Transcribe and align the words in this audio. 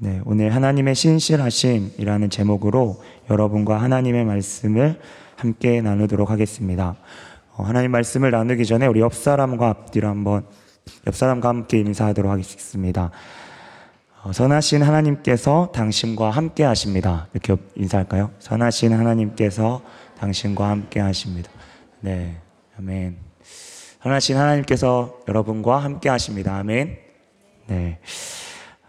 네, 0.00 0.20
오늘 0.24 0.54
하나님의 0.54 0.94
신실하심이라는 0.94 2.30
제목으로 2.30 3.02
여러분과 3.28 3.82
하나님의 3.82 4.24
말씀을 4.26 5.00
함께 5.34 5.80
나누도록 5.80 6.30
하겠습니다. 6.30 6.94
어, 7.56 7.64
하나님 7.64 7.90
말씀을 7.90 8.30
나누기 8.30 8.64
전에 8.64 8.86
우리 8.86 9.00
옆 9.00 9.12
사람과 9.12 9.68
앞뒤로 9.68 10.06
한번 10.06 10.46
옆 11.08 11.16
사람과 11.16 11.48
함께 11.48 11.80
인사하도록 11.80 12.30
하겠습니다. 12.30 13.10
어, 14.22 14.32
선하신 14.32 14.84
하나님께서 14.84 15.72
당신과 15.74 16.30
함께 16.30 16.62
하십니다. 16.62 17.26
이렇게 17.32 17.56
인사할까요? 17.74 18.30
선하신 18.38 18.92
하나님께서 18.92 19.82
당신과 20.20 20.68
함께 20.68 21.00
하십니다. 21.00 21.50
네, 22.02 22.40
아멘. 22.78 23.16
선하신 24.02 24.36
하나님께서 24.36 25.18
여러분과 25.26 25.78
함께 25.78 26.08
하십니다. 26.08 26.56
아멘. 26.56 26.98
네. 27.66 27.98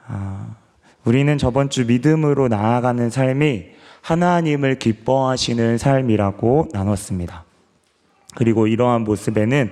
아, 0.06 0.59
우리는 1.06 1.38
저번 1.38 1.70
주 1.70 1.86
믿음으로 1.86 2.48
나아가는 2.48 3.10
삶이 3.10 3.66
하나님을 4.02 4.80
기뻐하시는 4.80 5.78
삶이라고 5.78 6.70
나눴습니다. 6.74 7.44
그리고 8.36 8.68
이러한 8.68 9.04
모습에는 9.04 9.72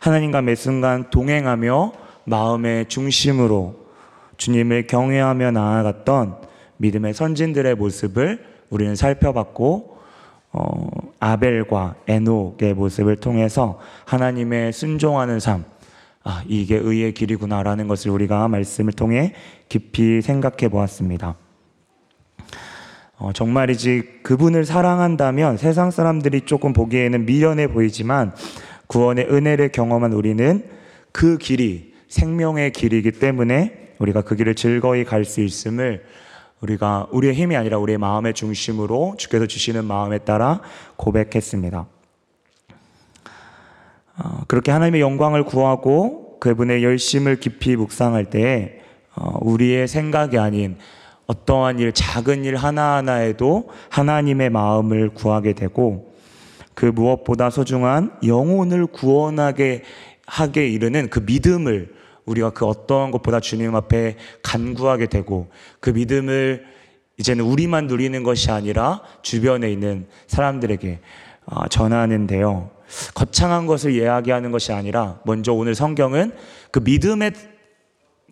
하나님과 0.00 0.42
매 0.42 0.54
순간 0.54 1.10
동행하며 1.10 1.92
마음의 2.24 2.88
중심으로 2.88 3.86
주님을 4.36 4.86
경외하며 4.86 5.50
나아갔던 5.50 6.36
믿음의 6.78 7.14
선진들의 7.14 7.74
모습을 7.76 8.44
우리는 8.70 8.94
살펴봤고 8.94 9.96
어, 10.52 10.88
아벨과 11.20 11.96
에녹의 12.06 12.74
모습을 12.74 13.16
통해서 13.16 13.78
하나님의 14.04 14.72
순종하는 14.72 15.40
삶, 15.40 15.64
아, 16.28 16.42
이게 16.48 16.76
의의 16.76 17.14
길이구나라는 17.14 17.86
것을 17.86 18.10
우리가 18.10 18.48
말씀을 18.48 18.92
통해 18.92 19.32
깊이 19.68 20.20
생각해 20.20 20.68
보았습니다. 20.68 21.36
어, 23.16 23.32
정말이지 23.32 24.22
그분을 24.24 24.64
사랑한다면 24.64 25.56
세상 25.56 25.92
사람들이 25.92 26.40
조금 26.40 26.72
보기에는 26.72 27.26
미련해 27.26 27.68
보이지만 27.68 28.34
구원의 28.88 29.28
은혜를 29.30 29.70
경험한 29.70 30.12
우리는 30.14 30.64
그 31.12 31.38
길이 31.38 31.94
생명의 32.08 32.72
길이기 32.72 33.12
때문에 33.12 33.94
우리가 34.00 34.22
그 34.22 34.34
길을 34.34 34.56
즐거이 34.56 35.04
갈 35.04 35.24
수 35.24 35.40
있음을 35.40 36.04
우리가 36.60 37.06
우리의 37.12 37.34
힘이 37.34 37.54
아니라 37.54 37.78
우리의 37.78 37.98
마음의 37.98 38.34
중심으로 38.34 39.14
주께서 39.16 39.46
주시는 39.46 39.84
마음에 39.84 40.18
따라 40.18 40.60
고백했습니다. 40.96 41.86
어, 44.18 44.42
그렇게 44.48 44.70
하나님의 44.70 45.00
영광을 45.00 45.44
구하고 45.44 46.38
그분의 46.40 46.82
열심을 46.84 47.36
깊이 47.36 47.76
묵상할 47.76 48.26
때에 48.26 48.80
어, 49.14 49.38
우리의 49.40 49.88
생각이 49.88 50.38
아닌 50.38 50.76
어떠한 51.26 51.78
일, 51.80 51.92
작은 51.92 52.44
일 52.44 52.56
하나하나에도 52.56 53.68
하나님의 53.90 54.50
마음을 54.50 55.10
구하게 55.10 55.54
되고 55.54 56.14
그 56.74 56.86
무엇보다 56.86 57.50
소중한 57.50 58.12
영혼을 58.24 58.86
구원하게 58.86 59.82
하게 60.26 60.68
이르는 60.68 61.08
그 61.08 61.20
믿음을 61.20 61.94
우리가 62.26 62.50
그 62.50 62.66
어떠한 62.66 63.12
것보다 63.12 63.40
주님 63.40 63.74
앞에 63.74 64.16
간구하게 64.42 65.06
되고 65.06 65.48
그 65.80 65.90
믿음을 65.90 66.64
이제는 67.18 67.44
우리만 67.44 67.86
누리는 67.86 68.22
것이 68.22 68.50
아니라 68.50 69.00
주변에 69.22 69.70
있는 69.70 70.06
사람들에게 70.26 71.00
어, 71.46 71.68
전하는데요. 71.68 72.75
거창한 73.14 73.66
것을 73.66 73.92
이야기하는 73.92 74.50
것이 74.52 74.72
아니라 74.72 75.20
먼저 75.24 75.52
오늘 75.52 75.74
성경은 75.74 76.32
그 76.70 76.80
믿음의 76.80 77.32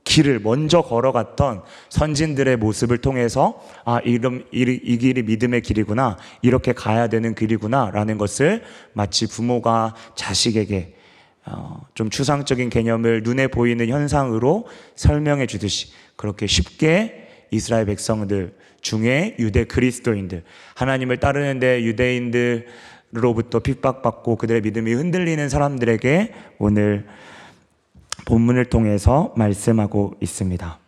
길을 0.04 0.40
먼저 0.40 0.82
걸어갔던 0.82 1.62
선진들의 1.88 2.58
모습을 2.58 2.98
통해서 2.98 3.60
아 3.84 4.00
이름 4.04 4.44
이, 4.52 4.60
이 4.60 4.98
길이 4.98 5.22
믿음의 5.22 5.62
길이구나 5.62 6.18
이렇게 6.42 6.72
가야 6.72 7.08
되는 7.08 7.34
길이구나 7.34 7.90
라는 7.90 8.18
것을 8.18 8.62
마치 8.92 9.26
부모가 9.26 9.94
자식에게 10.14 10.94
어, 11.46 11.80
좀 11.94 12.08
추상적인 12.08 12.70
개념을 12.70 13.22
눈에 13.22 13.48
보이는 13.48 13.86
현상으로 13.88 14.66
설명해 14.94 15.46
주듯이 15.46 15.88
그렇게 16.16 16.46
쉽게 16.46 17.46
이스라엘 17.50 17.86
백성들 17.86 18.54
중에 18.80 19.36
유대 19.38 19.64
그리스도인들 19.64 20.42
하나님을 20.74 21.18
따르는데 21.18 21.82
유대인들 21.82 22.66
로부터 23.14 23.60
핍박받고 23.60 24.36
그들의 24.36 24.60
믿음이 24.62 24.92
흔들리는 24.92 25.48
사람들에게 25.48 26.34
오늘 26.58 27.06
본문을 28.26 28.66
통해서 28.66 29.32
말씀하고 29.36 30.14
있습니다. 30.20 30.78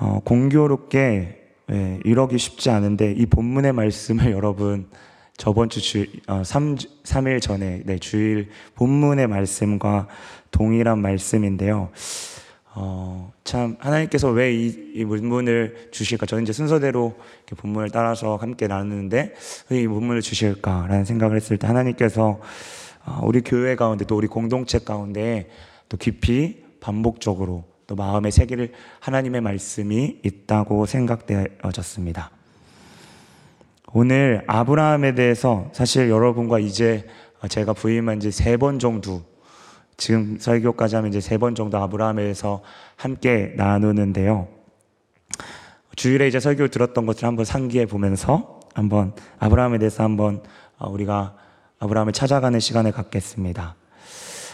어, 0.00 0.20
공교롭게 0.24 1.38
예, 1.70 2.00
이러기 2.04 2.38
쉽지 2.38 2.70
않은데 2.70 3.12
이 3.12 3.26
본문의 3.26 3.72
말씀을 3.72 4.32
여러분 4.32 4.88
저번 5.36 5.68
주 5.68 5.80
주, 5.80 6.06
어, 6.26 6.42
3, 6.44 6.76
3일 6.76 7.40
전에 7.40 7.82
네, 7.84 7.98
주일 7.98 8.48
본문의 8.74 9.26
말씀과 9.26 10.08
동일한 10.50 10.98
말씀인데요. 10.98 11.90
어, 12.74 13.32
참 13.44 13.76
하나님께서 13.80 14.30
왜 14.30 14.54
이이 14.54 15.04
본문을 15.04 15.88
주실까? 15.90 16.24
저는 16.24 16.44
이제 16.44 16.52
순서대로 16.54 17.14
이렇게 17.46 17.60
본문을 17.60 17.90
따라서 17.90 18.36
함께 18.36 18.66
나누는데 18.66 19.34
왜이 19.68 19.86
본문을 19.88 20.22
주실까라는 20.22 21.04
생각을 21.04 21.36
했을 21.36 21.58
때 21.58 21.66
하나님께서 21.66 22.40
어, 23.04 23.20
우리 23.24 23.42
교회 23.42 23.76
가운데 23.76 24.04
또 24.06 24.16
우리 24.16 24.26
공동체 24.26 24.78
가운데 24.78 25.50
또 25.88 25.96
깊이 25.98 26.62
반복적으로 26.80 27.64
또 27.86 27.94
마음에 27.94 28.30
새기를 28.30 28.72
하나님의 29.00 29.42
말씀이 29.42 30.20
있다고 30.22 30.86
생각되어졌습니다. 30.86 32.30
오늘 33.92 34.44
아브라함에 34.46 35.14
대해서 35.14 35.68
사실 35.74 36.08
여러분과 36.08 36.58
이제 36.58 37.06
제가 37.48 37.74
부임한 37.74 38.20
지 38.20 38.28
세 38.30 38.56
번 38.56 38.78
정도 38.78 39.22
지금 40.02 40.36
설교까지 40.40 40.96
하면 40.96 41.10
이제 41.10 41.20
세 41.20 41.38
번 41.38 41.54
정도 41.54 41.78
아브라함에 41.78 42.22
대해서 42.22 42.60
함께 42.96 43.52
나누는데요. 43.56 44.48
주일에 45.94 46.26
이제 46.26 46.40
설교를 46.40 46.70
들었던 46.70 47.06
것을 47.06 47.24
한번 47.24 47.44
상기해 47.44 47.86
보면서 47.86 48.60
한번 48.74 49.14
아브라함에 49.38 49.78
대해서 49.78 50.02
한번 50.02 50.42
우리가 50.80 51.36
아브라함을 51.78 52.12
찾아가는 52.12 52.58
시간을 52.58 52.90
갖겠습니다. 52.90 53.76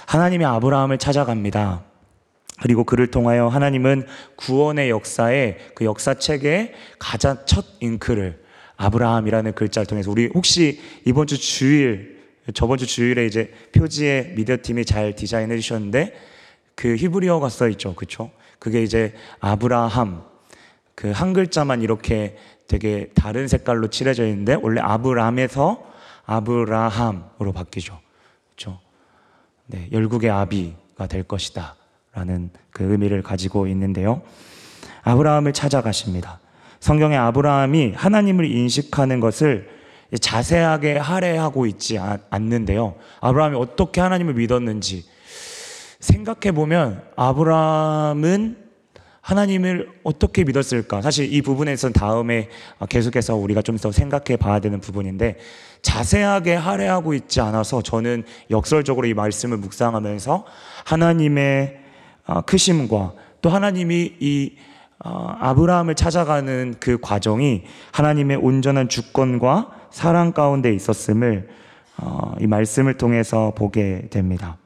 하나님이 0.06 0.44
아브라함을 0.44 0.98
찾아갑니다. 0.98 1.82
그리고 2.60 2.84
그를 2.84 3.06
통하여 3.06 3.48
하나님은 3.48 4.06
구원의 4.36 4.90
역사에 4.90 5.56
그 5.74 5.86
역사책의 5.86 6.74
가장 6.98 7.38
첫 7.46 7.64
잉크를 7.80 8.42
아브라함이라는 8.76 9.54
글자를 9.54 9.86
통해서 9.86 10.10
우리 10.10 10.26
혹시 10.34 10.80
이번 11.06 11.26
주 11.26 11.38
주일 11.38 12.17
저번 12.54 12.78
주 12.78 12.86
주일에 12.86 13.26
이제 13.26 13.52
표지에 13.72 14.34
미디어 14.36 14.56
팀이 14.62 14.84
잘 14.84 15.14
디자인해 15.14 15.58
주셨는데 15.58 16.14
그 16.74 16.96
히브리어가 16.96 17.48
써 17.48 17.68
있죠. 17.68 17.94
그렇죠? 17.94 18.30
그게 18.58 18.82
이제 18.82 19.14
아브라함 19.40 20.22
그 20.94 21.12
한 21.12 21.32
글자만 21.32 21.82
이렇게 21.82 22.36
되게 22.66 23.10
다른 23.14 23.46
색깔로 23.46 23.86
칠해져 23.86 24.26
있는데 24.26 24.54
원래 24.54 24.80
아브람에서 24.80 25.84
아브라함으로 26.26 27.52
바뀌죠. 27.52 28.00
그렇죠? 28.48 28.80
네, 29.66 29.88
열국의 29.92 30.28
아비가 30.28 31.06
될 31.08 31.22
것이다. 31.22 31.76
라는 32.12 32.50
그 32.70 32.82
의미를 32.82 33.22
가지고 33.22 33.68
있는데요. 33.68 34.22
아브라함을 35.04 35.52
찾아가십니다. 35.52 36.40
성경에 36.80 37.16
아브라함이 37.16 37.92
하나님을 37.94 38.44
인식하는 38.44 39.20
것을 39.20 39.77
자세하게 40.16 40.96
할애하고 40.96 41.66
있지 41.66 41.98
않는데요. 42.30 42.94
아브라함이 43.20 43.56
어떻게 43.56 44.00
하나님을 44.00 44.34
믿었는지 44.34 45.04
생각해 46.00 46.52
보면 46.52 47.02
아브라함은 47.16 48.68
하나님을 49.20 49.90
어떻게 50.04 50.44
믿었을까? 50.44 51.02
사실 51.02 51.30
이 51.30 51.42
부분에서는 51.42 51.92
다음에 51.92 52.48
계속해서 52.88 53.34
우리가 53.36 53.60
좀 53.60 53.76
더 53.76 53.92
생각해 53.92 54.36
봐야 54.38 54.58
되는 54.60 54.80
부분인데 54.80 55.36
자세하게 55.82 56.54
할애하고 56.54 57.12
있지 57.12 57.40
않아서 57.42 57.82
저는 57.82 58.24
역설적으로 58.50 59.06
이 59.06 59.12
말씀을 59.12 59.58
묵상하면서 59.58 60.46
하나님의 60.84 61.78
크심과 62.46 63.12
또 63.42 63.50
하나님이 63.50 64.14
이 64.20 64.56
아브라함을 65.00 65.94
찾아가는 65.94 66.74
그 66.80 66.98
과정이 66.98 67.64
하나님의 67.92 68.38
온전한 68.38 68.88
주권과 68.88 69.77
사랑 69.90 70.32
가운데 70.32 70.72
있었음을 70.74 71.48
이 72.40 72.46
말씀을 72.46 72.94
통해서 72.94 73.52
보게 73.56 74.08
됩니다. 74.10 74.56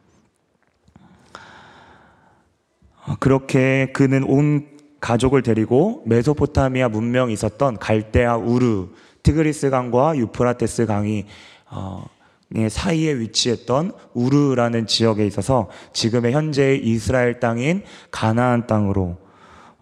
그렇게 3.18 3.90
그는 3.92 4.24
온 4.24 4.68
가족을 5.00 5.42
데리고 5.42 6.02
메소포타미아 6.06 6.88
문명이 6.88 7.32
있었던 7.32 7.78
갈대아 7.78 8.36
우르, 8.36 8.88
티그리스 9.22 9.70
강과 9.70 10.16
유프라테스 10.16 10.86
강이 10.86 11.26
어, 11.70 12.04
사이에 12.68 13.18
위치했던 13.18 13.92
우르라는 14.14 14.86
지역에 14.86 15.26
있어서 15.26 15.68
지금의 15.92 16.32
현재의 16.32 16.86
이스라엘 16.86 17.40
땅인 17.40 17.82
가나안 18.10 18.66
땅으로 18.66 19.16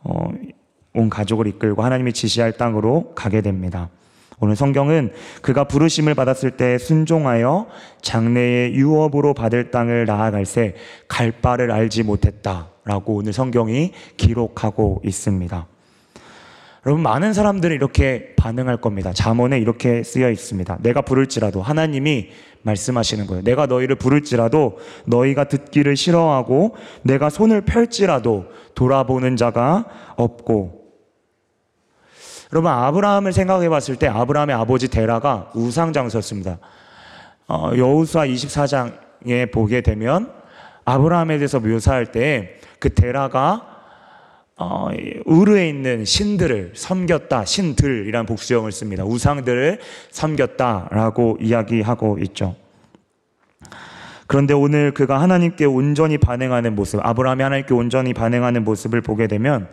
어, 0.03 0.29
온 0.95 1.11
가족을 1.11 1.47
이끌고 1.49 1.83
하나님이 1.83 2.13
지시할 2.13 2.53
땅으로 2.53 3.13
가게 3.15 3.43
됩니다. 3.43 3.91
오늘 4.41 4.57
성경은 4.57 5.13
그가 5.43 5.65
부르심을 5.65 6.15
받았을 6.15 6.53
때 6.53 6.79
순종하여 6.79 7.67
장래의 8.01 8.75
유업으로 8.75 9.35
받을 9.35 9.71
땅을 9.71 10.07
나아갈새 10.07 10.75
갈 11.09 11.31
바를 11.31 11.71
알지 11.71 12.03
못했다라고 12.03 13.17
오늘 13.17 13.35
성경이 13.35 13.93
기록하고 14.17 15.03
있습니다. 15.05 15.67
여러분 16.87 17.03
많은 17.03 17.35
사람들이 17.35 17.75
이렇게 17.75 18.35
반응할 18.37 18.79
겁니다. 18.79 19.13
잠언에 19.13 19.59
이렇게 19.59 20.03
쓰여 20.03 20.31
있습니다. 20.31 20.79
내가 20.81 21.03
부를지라도 21.03 21.61
하나님이 21.61 22.31
말씀하시는 22.63 23.27
거예요. 23.27 23.43
내가 23.43 23.67
너희를 23.67 23.97
부를지라도 23.97 24.79
너희가 25.05 25.45
듣기를 25.45 25.97
싫어하고 25.97 26.77
내가 27.03 27.29
손을 27.29 27.61
펼지라도 27.63 28.47
돌아보는 28.75 29.37
자가 29.37 29.85
없고 30.17 30.80
여러분 32.53 32.71
아브라함을 32.71 33.33
생각해 33.33 33.69
봤을 33.69 33.97
때 33.97 34.07
아브라함의 34.09 34.55
아버지 34.57 34.89
데라가 34.89 35.51
우상 35.55 35.93
장소였습니다. 35.93 36.59
어, 37.49 37.73
여호수아 37.77 38.27
24장에 38.27 39.51
보게 39.53 39.81
되면 39.81 40.33
아브라함에 40.85 41.39
대해서 41.39 41.61
묘사할 41.61 42.07
때 42.07 42.61
그 42.81 42.93
데라가 42.95 43.67
어, 44.57 44.89
우르에 45.25 45.69
있는 45.69 46.05
신들을 46.05 46.73
섬겼다. 46.75 47.45
신들이란 47.45 48.27
복수형을 48.27 48.73
씁니다. 48.73 49.05
우상들을 49.05 49.79
섬겼다라고 50.11 51.39
이야기하고 51.41 52.19
있죠. 52.25 52.57
그런데 54.27 54.53
오늘 54.53 54.93
그가 54.93 55.21
하나님께 55.21 55.65
온전히 55.65 56.19
반응하는 56.19 56.75
모습, 56.75 57.01
아브라함이 57.05 57.43
하나님께 57.43 57.73
온전히 57.73 58.13
반응하는 58.13 58.65
모습을 58.65 59.01
보게 59.01 59.27
되면 59.27 59.69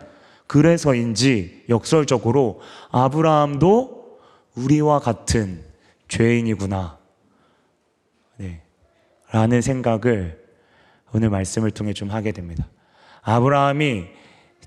그래서인지 0.48 1.66
역설적으로 1.68 2.60
아브라함도 2.90 4.18
우리와 4.56 4.98
같은 4.98 5.62
죄인이구나. 6.08 6.98
네. 8.38 8.62
라는 9.30 9.60
생각을 9.60 10.42
오늘 11.12 11.30
말씀을 11.30 11.70
통해 11.70 11.92
좀 11.92 12.10
하게 12.10 12.32
됩니다. 12.32 12.66
아브라함이 13.22 14.06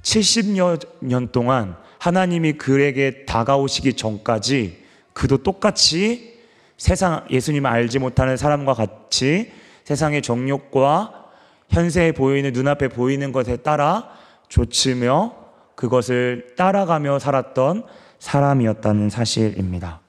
70여 0.02 0.88
년 1.02 1.32
동안 1.32 1.76
하나님이 2.00 2.54
그에게 2.54 3.26
다가오시기 3.26 3.94
전까지 3.94 4.84
그도 5.14 5.38
똑같이 5.40 6.40
세상 6.78 7.26
예수님을 7.30 7.70
알지 7.70 8.00
못하는 8.00 8.38
사람과 8.38 8.74
같이 8.74 9.52
세상의 9.84 10.22
정욕과 10.22 11.26
현세에 11.70 12.12
보이는 12.12 12.54
눈앞에 12.54 12.88
보이는 12.88 13.32
것에 13.32 13.58
따라 13.58 14.10
좇으며 14.48 15.41
그것을 15.82 16.46
따라가며 16.56 17.18
살았던 17.18 17.86
사람이었다는 18.20 19.10
사실입니다. 19.10 20.00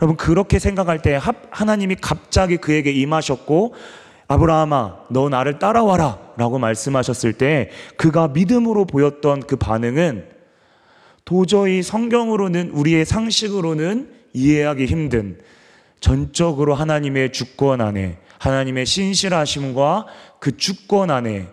여러분 0.00 0.16
그렇게 0.16 0.58
생각할 0.58 1.02
때 1.02 1.20
하나님이 1.50 1.96
갑자기 2.00 2.56
그에게 2.56 2.90
임하셨고 2.90 3.74
아브라함아, 4.28 5.08
너 5.10 5.28
나를 5.28 5.58
따라와라. 5.58 6.30
라고 6.38 6.58
말씀하셨을 6.58 7.34
때 7.34 7.68
그가 7.98 8.28
믿음으로 8.28 8.86
보였던 8.86 9.40
그 9.40 9.56
반응은 9.56 10.26
도저히 11.26 11.82
성경으로는 11.82 12.70
우리의 12.70 13.04
상식으로는 13.04 14.10
이해하기 14.32 14.86
힘든 14.86 15.38
전적으로 16.00 16.74
하나님의 16.74 17.32
주권 17.32 17.82
안에 17.82 18.16
하나님의 18.38 18.86
신실하심과 18.86 20.06
그 20.38 20.56
주권 20.56 21.10
안에 21.10 21.48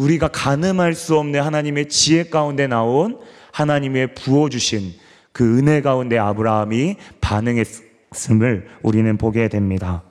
우리가 0.00 0.28
가늠할 0.28 0.94
수 0.94 1.18
없는 1.18 1.42
하나님의 1.42 1.90
지혜 1.90 2.24
가운데 2.24 2.66
나온 2.66 3.20
하나님의 3.52 4.14
부어주신 4.14 4.94
그 5.32 5.58
은혜 5.58 5.82
가운데 5.82 6.16
아브라함이 6.16 6.96
반응했음을 7.20 8.68
우리는 8.82 9.18
보게 9.18 9.48
됩니다. 9.48 10.02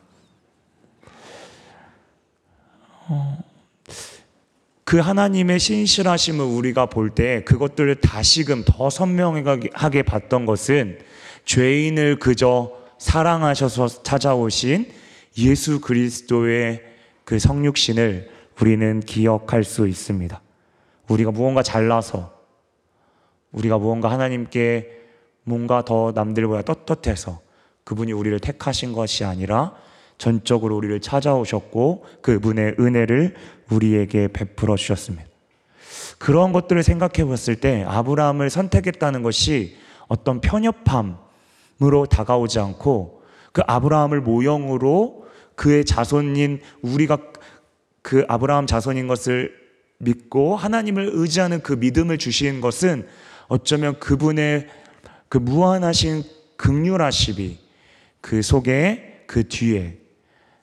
그 4.84 5.00
하나님의 5.00 5.60
신실하심을 5.60 6.46
우리가 6.46 6.86
볼 6.86 7.10
때 7.16 7.44
그것들을 7.44 7.96
다시금 7.96 8.64
더 8.66 8.92
선명하게 8.92 10.04
봤던 10.04 10.46
것은 10.46 11.00
죄인을 11.46 12.20
그저 12.20 12.72
사랑하셔서 13.00 14.04
찾아오신 14.04 14.92
예수 15.40 15.82
그리스도의 15.82 16.84
그 17.24 17.40
성육신을 17.40 18.39
우리는 18.62 19.00
기억할 19.00 19.64
수 19.64 19.88
있습니다. 19.88 20.42
우리가 21.08 21.32
무언가 21.32 21.64
잘나서 21.64 22.38
우리가 23.52 23.78
무언가 23.78 24.12
하나님께 24.12 25.00
뭔가 25.44 25.84
더 25.84 26.12
남들보다 26.14 26.62
떳떳해서 26.62 27.40
그분이 27.84 28.12
우리를 28.12 28.40
택하신 28.40 28.94
것이 28.94 29.24
아니라 29.26 29.74
전적으로 30.18 30.76
우리를 30.76 31.00
찾아오셨고 31.00 32.06
그분의 32.22 32.76
은혜를 32.80 33.36
우리에게 33.72 34.28
베풀어 34.28 34.76
주셨습니다. 34.76 35.28
그런 36.20 36.52
것들을 36.52 36.84
생각해 36.84 37.28
봤을 37.28 37.56
때 37.56 37.84
아브라함을 37.88 38.50
선택했다는 38.50 39.24
것이 39.24 39.78
어떤 40.08 40.42
편협함으로 40.42 42.06
다가오지 42.10 42.60
않고 42.60 43.24
그 43.54 43.62
아브라함을 43.66 44.22
모형으로 44.22 45.26
그의 45.56 45.86
자손인 45.86 46.62
우리가 46.82 47.18
그 48.10 48.26
아브라함 48.28 48.66
자손인 48.66 49.06
것을 49.06 49.56
믿고 50.00 50.56
하나님을 50.56 51.12
의지하는 51.14 51.62
그 51.62 51.74
믿음을 51.74 52.18
주신 52.18 52.60
것은 52.60 53.08
어쩌면 53.50 54.00
그분의 54.00 54.68
그 55.28 55.38
무한하신 55.38 56.24
극률하심이 56.58 57.60
그 58.20 58.42
속에 58.42 59.26
그 59.28 59.48
뒤에 59.48 60.00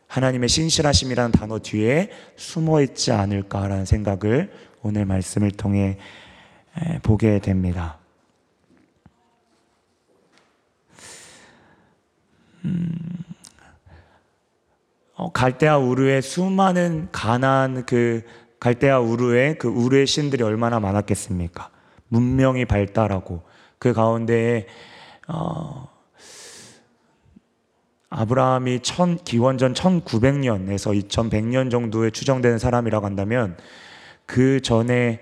하나님의 0.09 0.49
신실하심이라는 0.49 1.31
단어 1.31 1.61
뒤에 1.61 2.11
숨어 2.35 2.83
있지 2.83 3.13
않을까라는 3.13 3.85
생각을 3.85 4.53
오늘 4.83 5.05
말씀을 5.05 5.53
통해 5.53 5.99
보게 7.05 7.39
됩니다. 7.39 8.01
음, 12.65 12.91
어, 12.99 13.16
갈대아 15.33 15.79
우르의 15.79 16.23
수많은 16.23 17.09
가난 17.11 17.87
그 17.87 18.23
갈대아 18.61 19.01
우르의 19.01 19.59
그 19.59 19.69
우르의 19.69 20.07
신들이 20.07 20.43
얼마나 20.43 20.79
많았겠습니까? 20.81 21.71
문명이 22.09 22.67
발달하고 22.67 23.43
그 23.79 23.93
가운데에 23.93 24.67
어, 25.29 25.89
아브라함이 28.11 28.81
천, 28.81 29.19
기원전 29.25 29.75
1900년에서 29.75 31.09
2100년 31.09 31.71
정도에 31.71 32.11
추정되는 32.11 32.59
사람이라고 32.59 33.05
한다면 33.05 33.57
그 34.27 34.61
전에 34.61 35.21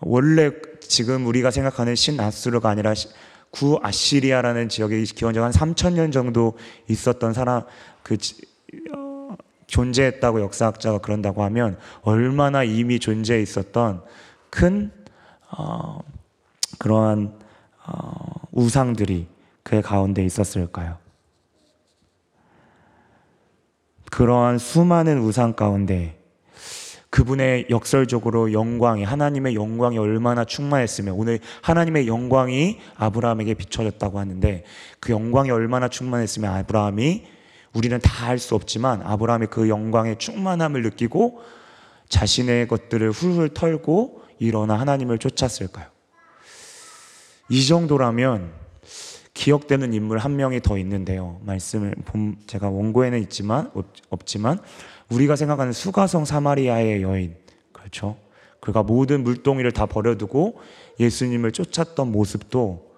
원래 0.00 0.50
지금 0.80 1.26
우리가 1.26 1.50
생각하는 1.50 1.94
신아수르가 1.94 2.68
아니라 2.68 2.94
구 3.50 3.78
아시리아라는 3.82 4.68
지역에 4.68 5.02
기원전 5.02 5.44
한 5.44 5.52
3000년 5.52 6.12
정도 6.12 6.56
있었던 6.88 7.32
사람 7.34 7.62
그 8.02 8.16
어, 8.94 9.01
존재했다고 9.72 10.42
역사학자가 10.42 10.98
그런다고 10.98 11.42
하면 11.44 11.78
얼마나 12.02 12.62
이미 12.62 13.00
존재해 13.00 13.40
있었던 13.40 14.02
큰 14.50 14.92
어, 15.50 15.98
그러한 16.78 17.32
어, 17.86 18.34
우상들이 18.52 19.26
그 19.62 19.80
가운데 19.80 20.22
있었을까요? 20.24 20.98
그러한 24.10 24.58
수많은 24.58 25.20
우상 25.20 25.54
가운데 25.54 26.18
그분의 27.08 27.66
역설적으로 27.70 28.52
영광이 28.52 29.04
하나님의 29.04 29.54
영광이 29.54 29.96
얼마나 29.96 30.44
충만했으면 30.44 31.14
오늘 31.14 31.38
하나님의 31.62 32.08
영광이 32.08 32.78
아브라함에게 32.96 33.54
비춰졌다고 33.54 34.18
하는데 34.18 34.64
그 35.00 35.12
영광이 35.12 35.50
얼마나 35.50 35.88
충만했으면 35.88 36.52
아브라함이 36.52 37.24
우리는 37.74 37.98
다 38.00 38.28
알 38.28 38.38
수 38.38 38.54
없지만 38.54 39.02
아브라함이 39.02 39.46
그 39.50 39.68
영광의 39.68 40.18
충만함을 40.18 40.82
느끼고 40.82 41.40
자신의 42.08 42.68
것들을 42.68 43.10
훌훌 43.10 43.48
털고 43.50 44.22
일어나 44.38 44.78
하나님을 44.78 45.18
쫓았을까요? 45.18 45.86
이 47.48 47.66
정도라면 47.66 48.52
기억되는 49.34 49.94
인물 49.94 50.18
한 50.18 50.36
명이 50.36 50.60
더 50.60 50.76
있는데요. 50.78 51.40
말씀을 51.44 51.94
제가 52.46 52.68
원고에는 52.68 53.18
있지만 53.22 53.70
없 54.10 54.26
지만 54.26 54.58
우리가 55.08 55.36
생각하는 55.36 55.72
수가성 55.72 56.24
사마리아의 56.24 57.02
여인 57.02 57.34
그렇죠. 57.72 58.16
그가 58.60 58.82
모든 58.82 59.24
물동이를 59.24 59.72
다 59.72 59.86
버려두고 59.86 60.60
예수님을 61.00 61.52
쫓았던 61.52 62.12
모습도 62.12 62.92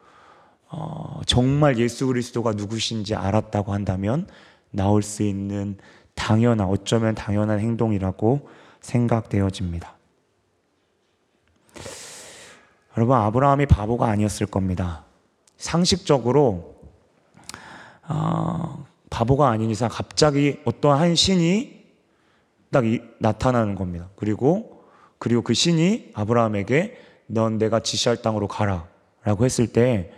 어, 0.68 1.20
정말 1.26 1.78
예수 1.78 2.06
그리스도가 2.08 2.52
누구신지 2.52 3.14
알았다고 3.14 3.72
한다면 3.72 4.26
나올 4.74 5.02
수 5.02 5.22
있는 5.22 5.78
당연한, 6.14 6.68
어쩌면 6.68 7.14
당연한 7.14 7.60
행동이라고 7.60 8.48
생각되어집니다. 8.80 9.94
여러분, 12.96 13.16
아브라함이 13.16 13.66
바보가 13.66 14.06
아니었을 14.06 14.46
겁니다. 14.46 15.04
상식적으로, 15.56 16.76
어, 18.08 18.86
바보가 19.10 19.48
아닌 19.48 19.70
이상 19.70 19.88
갑자기 19.90 20.60
어떠한 20.64 21.00
한 21.00 21.14
신이 21.14 21.84
딱 22.70 22.84
이, 22.84 23.00
나타나는 23.20 23.74
겁니다. 23.74 24.08
그리고, 24.16 24.84
그리고 25.18 25.42
그 25.42 25.54
신이 25.54 26.10
아브라함에게 26.14 26.98
넌 27.26 27.58
내가 27.58 27.80
지시할 27.80 28.22
땅으로 28.22 28.48
가라. 28.48 28.86
라고 29.22 29.44
했을 29.44 29.68
때, 29.72 30.12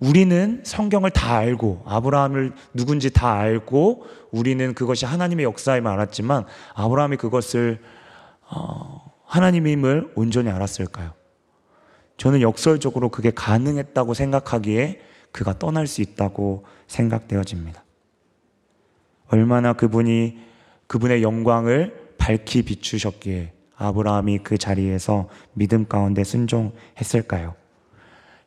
우리는 0.00 0.62
성경을 0.64 1.10
다 1.10 1.36
알고 1.36 1.82
아브라함을 1.84 2.52
누군지 2.72 3.10
다 3.10 3.34
알고 3.34 4.06
우리는 4.30 4.74
그것이 4.74 5.04
하나님의 5.04 5.44
역사임을 5.44 5.90
알았지만 5.90 6.46
아브라함이 6.74 7.18
그것을 7.18 7.80
어, 8.50 9.12
하나님임을 9.26 10.12
온전히 10.14 10.48
알았을까요? 10.48 11.12
저는 12.16 12.40
역설적으로 12.40 13.10
그게 13.10 13.30
가능했다고 13.30 14.14
생각하기에 14.14 15.00
그가 15.32 15.58
떠날 15.58 15.86
수 15.86 16.00
있다고 16.00 16.64
생각되어집니다. 16.86 17.84
얼마나 19.28 19.74
그분이 19.74 20.38
그분의 20.86 21.22
영광을 21.22 22.10
밝히 22.18 22.62
비추셨기에 22.62 23.52
아브라함이 23.76 24.38
그 24.38 24.58
자리에서 24.58 25.28
믿음 25.52 25.86
가운데 25.86 26.24
순종했을까요? 26.24 27.54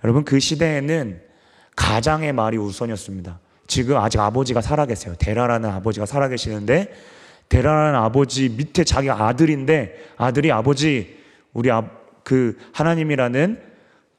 여러분 0.03 0.25
그 0.25 0.39
시대에는 0.39 1.32
가장의 1.75 2.33
말이 2.33 2.57
우선이었습니다. 2.57 3.39
지금 3.67 3.97
아직 3.97 4.19
아버지가 4.19 4.61
살아계세요. 4.61 5.15
데라라는 5.15 5.69
아버지가 5.69 6.05
살아계시는데 6.05 6.93
데라라는 7.49 7.99
아버지 7.99 8.49
밑에 8.49 8.83
자기 8.83 9.09
아들인데 9.09 10.13
아들이 10.17 10.51
아버지 10.51 11.19
우리 11.53 11.71
아, 11.71 11.89
그 12.23 12.57
하나님이라는 12.73 13.61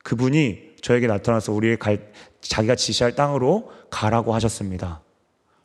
그분이 0.02 0.75
저에게 0.80 1.06
나타나서 1.06 1.52
우리의 1.52 1.78
갈, 1.78 2.12
자기가 2.40 2.75
지시할 2.75 3.14
땅으로 3.14 3.73
가라고 3.90 4.34
하셨습니다. 4.34 5.00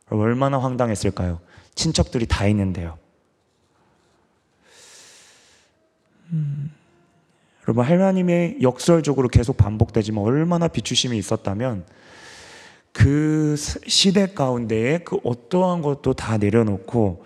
얼마나 0.08 0.58
황당했을까요? 0.58 1.40
친척들이 1.74 2.26
다 2.26 2.46
있는데요. 2.46 2.98
음. 6.32 6.79
여러분 7.70 7.84
하나님의 7.84 8.56
역설적으로 8.62 9.28
계속 9.28 9.56
반복되지만 9.56 10.24
얼마나 10.24 10.66
비추심이 10.66 11.16
있었다면 11.16 11.84
그 12.90 13.54
시대 13.56 14.26
가운데에 14.26 14.98
그 14.98 15.18
어떠한 15.22 15.80
것도 15.80 16.14
다 16.14 16.36
내려놓고 16.36 17.24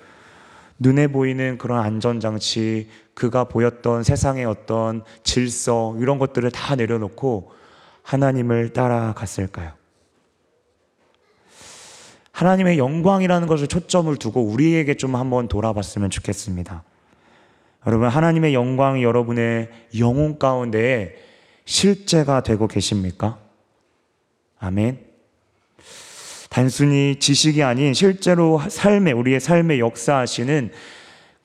눈에 0.79 1.07
보이는 1.07 1.57
그런 1.57 1.81
안전장치, 1.81 2.91
그가 3.15 3.45
보였던 3.45 4.03
세상의 4.03 4.45
어떤 4.45 5.03
질서, 5.23 5.97
이런 5.99 6.19
것들을 6.19 6.51
다 6.51 6.75
내려놓고 6.75 7.51
하나님을 8.03 8.75
따라갔을까요? 8.75 9.73
하나님의 12.33 12.77
영광이라는 12.77 13.49
것을 13.49 13.67
초점을 13.67 14.15
두고 14.17 14.43
우리에게 14.43 14.97
좀 14.97 15.17
한번 15.17 15.49
돌아봤으면 15.49 16.11
좋겠습니다. 16.11 16.85
여러분, 17.87 18.09
하나님의 18.09 18.55
영광이 18.55 19.03
여러분의 19.03 19.69
영혼 19.99 20.39
가운데 20.39 21.17
실제가 21.65 22.43
되고 22.43 22.67
계십니까? 22.67 23.39
아멘. 24.59 25.05
단순히 26.49 27.17
지식이 27.19 27.63
아닌 27.63 27.95
실제로 27.95 28.61
삶에, 28.61 29.13
우리의 29.13 29.41
삶에 29.41 29.79
역사하시는 29.79 30.71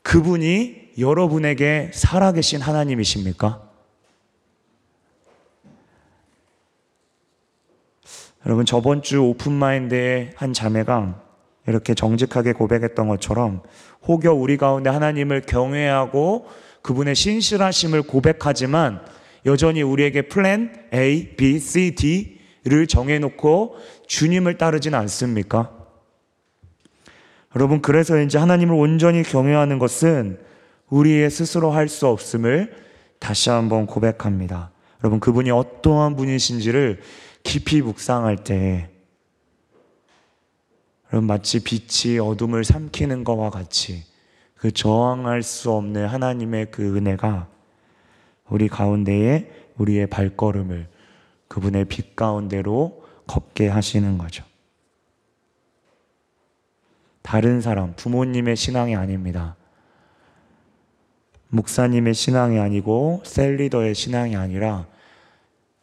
그분이 0.04 0.92
여러분에게 0.98 1.92
살아계신 1.94 2.62
하나님이십니까? 2.62 3.62
여러분, 8.46 8.66
저번 8.66 9.02
주 9.02 9.22
오픈마인드의 9.22 10.32
한 10.36 10.54
자매가 10.54 11.22
이렇게 11.68 11.94
정직하게 11.94 12.54
고백했던 12.54 13.08
것처럼 13.08 13.62
혹여 14.08 14.34
우리 14.34 14.58
가운데 14.58 14.90
하나님을 14.90 15.42
경외하고 15.42 16.48
그분의 16.82 17.16
신실하심을 17.16 18.04
고백하지만 18.04 19.02
여전히 19.46 19.82
우리에게 19.82 20.24
플랜 20.24 20.74
A, 20.94 21.36
B, 21.36 21.60
C, 21.60 21.96
D를 21.96 22.88
정해놓고 22.88 23.76
주님을 24.08 24.58
따르진 24.58 24.94
않습니까? 24.96 25.72
여러분, 27.56 27.82
그래서 27.82 28.20
이제 28.20 28.38
하나님을 28.38 28.76
온전히 28.76 29.24
경외하는 29.24 29.80
것은 29.80 30.40
우리의 30.90 31.30
스스로 31.30 31.72
할 31.72 31.88
수 31.88 32.08
없음을 32.08 32.74
다시 33.20 33.50
한번 33.50 33.86
고백합니다. 33.86 34.72
여러분, 35.04 35.20
그분이 35.20 35.52
어떠한 35.52 36.16
분이신지를 36.16 37.00
깊이 37.44 37.82
묵상할 37.82 38.44
때 38.44 38.90
여러분 41.12 41.28
마치 41.28 41.64
빛이 41.64 42.20
어둠을 42.20 42.64
삼키는 42.64 43.24
것과 43.24 43.50
같이 43.50 44.04
그 44.56 44.72
저항할 44.72 45.42
수 45.42 45.72
없는 45.72 46.08
하나님의 46.08 46.70
그 46.72 46.98
은혜가 46.98 47.48
우리 48.50 48.68
가운데에 48.68 49.50
우리의 49.78 50.08
발걸음을 50.08 50.88
그분의 51.48 51.86
빛 51.86 52.16
가운데로 52.16 53.04
걷게 53.26 53.68
하시는 53.68 54.18
거죠. 54.18 54.44
다른 57.22 57.62
사람, 57.62 57.96
부모님의 57.96 58.56
신앙이 58.56 58.96
아닙니다. 58.96 59.56
목사님의 61.50 62.14
신앙이 62.14 62.60
아니고 62.60 63.22
셀리더의 63.26 63.96
신앙이 63.96 64.36
아니라 64.36 64.88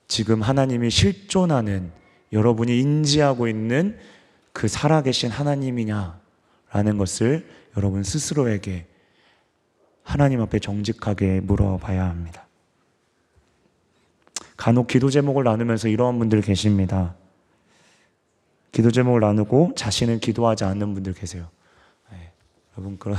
지금 0.06 0.42
하나님이 0.42 0.90
실존하는 0.90 1.90
여러분이 2.32 2.78
인지하고 2.78 3.48
있는 3.48 3.98
그 4.56 4.68
살아계신 4.68 5.28
하나님이냐라는 5.28 6.96
것을 6.96 7.46
여러분 7.76 8.02
스스로에게 8.02 8.86
하나님 10.02 10.40
앞에 10.40 10.60
정직하게 10.60 11.40
물어봐야 11.40 12.08
합니다. 12.08 12.46
간혹 14.56 14.86
기도 14.86 15.10
제목을 15.10 15.44
나누면서 15.44 15.88
이러한 15.88 16.18
분들 16.18 16.40
계십니다. 16.40 17.16
기도 18.72 18.90
제목을 18.90 19.20
나누고 19.20 19.72
자신은 19.76 20.20
기도하지 20.20 20.64
않는 20.64 20.94
분들 20.94 21.12
계세요. 21.12 21.50
네, 22.10 22.32
여러분 22.72 22.98
그런 22.98 23.18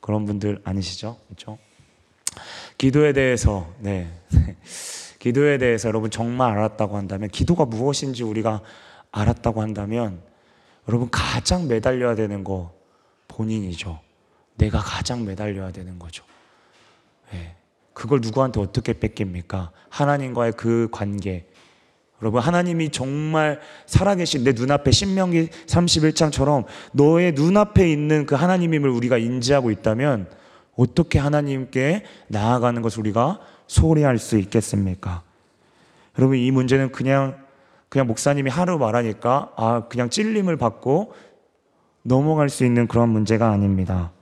그런 0.00 0.24
분들 0.24 0.62
아니시죠? 0.64 1.18
그렇죠? 1.26 1.58
기도에 2.78 3.12
대해서 3.12 3.70
네. 3.78 4.10
기도에 5.20 5.58
대해서 5.58 5.88
여러분 5.88 6.10
정말 6.10 6.56
알았다고 6.56 6.96
한다면 6.96 7.28
기도가 7.28 7.66
무엇인지 7.66 8.22
우리가 8.22 8.62
알았다고 9.12 9.60
한다면 9.60 10.26
여러분 10.88 11.08
가장 11.10 11.68
매달려야 11.68 12.14
되는 12.14 12.42
거 12.42 12.72
본인이죠. 13.28 14.00
내가 14.56 14.78
가장 14.78 15.24
매달려야 15.24 15.70
되는 15.70 15.98
거죠. 15.98 16.24
네. 17.32 17.54
그걸 17.92 18.20
누구한테 18.20 18.60
어떻게 18.60 18.92
뺏깁니까? 18.92 19.70
하나님과의 19.90 20.52
그 20.52 20.88
관계. 20.90 21.46
여러분, 22.20 22.40
하나님이 22.40 22.90
정말 22.90 23.60
살아계신 23.86 24.42
내 24.42 24.52
눈앞에 24.52 24.90
신명기 24.90 25.48
31장처럼 25.66 26.64
너의 26.92 27.32
눈앞에 27.32 27.90
있는 27.90 28.26
그 28.26 28.34
하나님임을 28.34 28.88
우리가 28.88 29.18
인지하고 29.18 29.70
있다면 29.70 30.28
어떻게 30.76 31.18
하나님께 31.18 32.04
나아가는 32.28 32.80
것을 32.82 33.00
우리가 33.00 33.40
소홀히 33.66 34.02
할 34.02 34.18
수 34.18 34.38
있겠습니까? 34.38 35.22
여러분, 36.18 36.38
이 36.38 36.50
문제는 36.50 36.90
그냥 36.90 37.36
그냥 37.88 38.06
목사님이 38.06 38.50
하루 38.50 38.78
말하니까 38.78 39.52
아 39.56 39.82
그냥 39.88 40.10
찔림을 40.10 40.56
받고 40.56 41.12
넘어갈 42.02 42.48
수 42.48 42.64
있는 42.64 42.86
그런 42.86 43.08
문제가 43.08 43.50
아닙니다. 43.50 44.12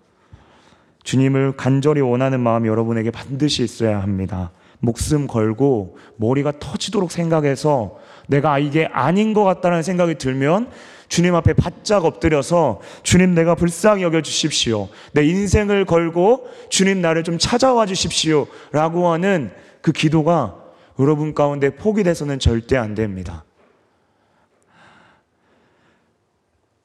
주님을 1.05 1.57
간절히 1.57 2.01
원하는 2.01 2.41
마음이 2.41 2.69
여러분에게 2.69 3.11
반드시 3.11 3.63
있어야 3.63 4.03
합니다. 4.03 4.51
목숨 4.81 5.27
걸고 5.27 5.97
머리가 6.17 6.53
터지도록 6.59 7.11
생각해서 7.11 7.99
내가 8.29 8.59
이게 8.59 8.89
아닌 8.93 9.33
것 9.33 9.45
같다는 9.45 9.83
생각이 9.83 10.17
들면 10.17 10.69
주님 11.09 11.35
앞에 11.37 11.53
바짝 11.53 12.05
엎드려서 12.05 12.81
주님 13.03 13.35
내가 13.35 13.55
불쌍히 13.55 14.03
여겨 14.03 14.23
주십시오. 14.23 14.89
내 15.13 15.25
인생을 15.25 15.85
걸고 15.85 16.49
주님 16.69 17.01
나를 17.01 17.23
좀 17.23 17.39
찾아와 17.39 17.87
주십시오. 17.87 18.47
라고 18.73 19.09
하는 19.09 19.53
그 19.81 19.93
기도가 19.93 20.57
여러분 20.99 21.35
가운데 21.35 21.71
포기돼서는 21.71 22.39
절대 22.39 22.77
안 22.77 22.95
됩니다. 22.95 23.45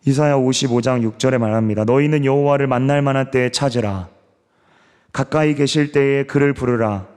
이사야 0.05 0.35
55장 0.35 1.07
6절에 1.17 1.37
말합니다. 1.37 1.83
너희는 1.85 2.25
여호와를 2.25 2.67
만날 2.67 3.01
만한 3.01 3.29
때에 3.31 3.49
찾으라. 3.49 4.09
가까이 5.11 5.53
계실 5.55 5.91
때에 5.91 6.23
그를 6.23 6.53
부르라. 6.53 7.07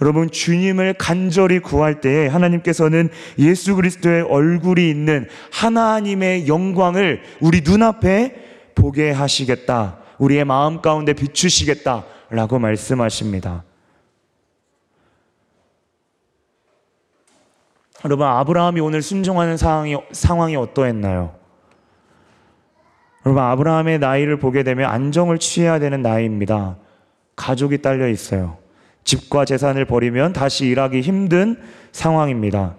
여러분 0.00 0.30
주님을 0.30 0.94
간절히 0.94 1.60
구할 1.60 2.00
때에 2.00 2.26
하나님께서는 2.26 3.08
예수 3.38 3.76
그리스도의 3.76 4.22
얼굴이 4.22 4.90
있는 4.90 5.28
하나님의 5.52 6.48
영광을 6.48 7.22
우리 7.40 7.60
눈앞에 7.60 8.72
보게 8.74 9.12
하시겠다. 9.12 9.98
우리의 10.18 10.44
마음 10.44 10.80
가운데 10.80 11.12
비추시겠다라고 11.12 12.58
말씀하십니다. 12.58 13.64
여러분 18.04 18.26
아브라함이 18.26 18.80
오늘 18.80 19.00
순종하는 19.00 19.56
상황이 19.56 19.96
상황이 20.10 20.56
어떠했나요? 20.56 21.41
여러분 23.24 23.42
아브라함의 23.42 23.98
나이를 24.00 24.38
보게 24.38 24.62
되면 24.62 24.90
안정을 24.90 25.38
취해야 25.38 25.78
되는 25.78 26.02
나이입니다. 26.02 26.76
가족이 27.36 27.82
딸려 27.82 28.08
있어요. 28.08 28.58
집과 29.04 29.44
재산을 29.44 29.84
버리면 29.84 30.32
다시 30.32 30.66
일하기 30.66 31.00
힘든 31.00 31.56
상황입니다. 31.92 32.76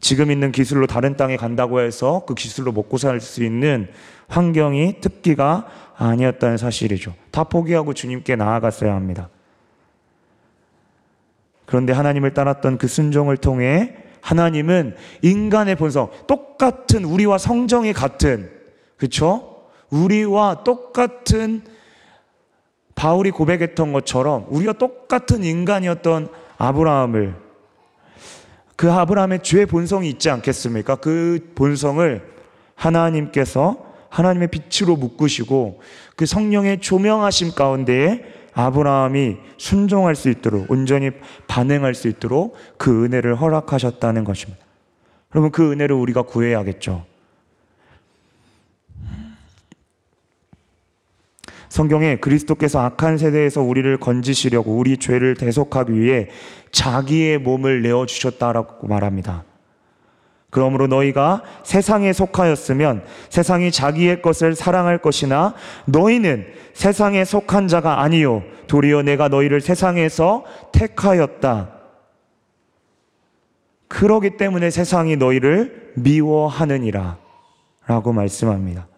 지금 0.00 0.30
있는 0.30 0.52
기술로 0.52 0.86
다른 0.86 1.16
땅에 1.16 1.36
간다고 1.36 1.80
해서 1.80 2.24
그 2.26 2.34
기술로 2.34 2.72
먹고 2.72 2.98
살 2.98 3.20
수 3.20 3.42
있는 3.42 3.88
환경이 4.28 5.00
특기가 5.00 5.66
아니었다는 5.96 6.56
사실이죠. 6.56 7.14
다 7.30 7.44
포기하고 7.44 7.94
주님께 7.94 8.36
나아갔어야 8.36 8.94
합니다. 8.94 9.28
그런데 11.66 11.92
하나님을 11.92 12.34
따랐던 12.34 12.78
그 12.78 12.86
순종을 12.86 13.36
통해 13.38 13.96
하나님은 14.20 14.96
인간의 15.22 15.76
본성, 15.76 16.10
똑같은 16.26 17.04
우리와 17.04 17.38
성정이 17.38 17.92
같은, 17.92 18.50
그쵸? 18.96 19.53
우리와 19.94 20.64
똑같은 20.64 21.62
바울이 22.94 23.30
고백했던 23.30 23.92
것처럼 23.92 24.46
우리가 24.48 24.72
똑같은 24.74 25.44
인간이었던 25.44 26.28
아브라함을 26.58 27.34
그 28.76 28.92
아브라함의 28.92 29.42
죄의 29.42 29.66
본성이 29.66 30.08
있지 30.10 30.30
않겠습니까? 30.30 30.96
그 30.96 31.52
본성을 31.54 32.34
하나님께서 32.74 33.94
하나님의 34.10 34.48
빛으로 34.48 34.96
묶으시고 34.96 35.80
그 36.16 36.26
성령의 36.26 36.80
조명하심 36.80 37.52
가운데에 37.54 38.24
아브라함이 38.52 39.36
순종할 39.58 40.14
수 40.14 40.28
있도록 40.28 40.70
온전히 40.70 41.10
반응할 41.48 41.94
수 41.94 42.06
있도록 42.08 42.54
그 42.78 43.04
은혜를 43.04 43.34
허락하셨다는 43.34 44.22
것입니다. 44.22 44.64
여러분 45.34 45.50
그 45.50 45.72
은혜를 45.72 45.96
우리가 45.96 46.22
구해야겠죠. 46.22 47.04
성경에 51.74 52.18
그리스도께서 52.18 52.78
악한 52.78 53.18
세대에서 53.18 53.60
우리를 53.60 53.96
건지시려고 53.96 54.76
우리 54.76 54.96
죄를 54.96 55.34
대속하기 55.34 55.92
위해 55.92 56.28
자기의 56.70 57.38
몸을 57.38 57.82
내어 57.82 58.06
주셨다라고 58.06 58.86
말합니다. 58.86 59.42
그러므로 60.50 60.86
너희가 60.86 61.42
세상에 61.64 62.12
속하였으면 62.12 63.02
세상이 63.28 63.72
자기의 63.72 64.22
것을 64.22 64.54
사랑할 64.54 64.98
것이나 64.98 65.54
너희는 65.86 66.46
세상에 66.74 67.24
속한 67.24 67.66
자가 67.66 68.02
아니요 68.02 68.44
도리어 68.68 69.02
내가 69.02 69.26
너희를 69.26 69.60
세상에서 69.60 70.44
택하였다. 70.70 71.70
그러기 73.88 74.36
때문에 74.36 74.70
세상이 74.70 75.16
너희를 75.16 75.94
미워하느니라 75.96 77.18
라고 77.88 78.12
말씀합니다. 78.12 78.93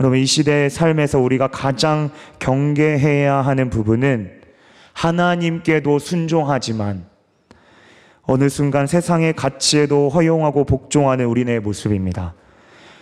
여러분 0.00 0.18
이 0.18 0.26
시대의 0.26 0.70
삶에서 0.70 1.20
우리가 1.20 1.48
가장 1.48 2.10
경계해야 2.40 3.36
하는 3.36 3.70
부분은 3.70 4.40
하나님께도 4.92 5.98
순종하지만 5.98 7.06
어느 8.22 8.48
순간 8.48 8.86
세상의 8.86 9.34
가치에도 9.34 10.08
허용하고 10.08 10.64
복종하는 10.64 11.26
우리네 11.26 11.60
모습입니다. 11.60 12.34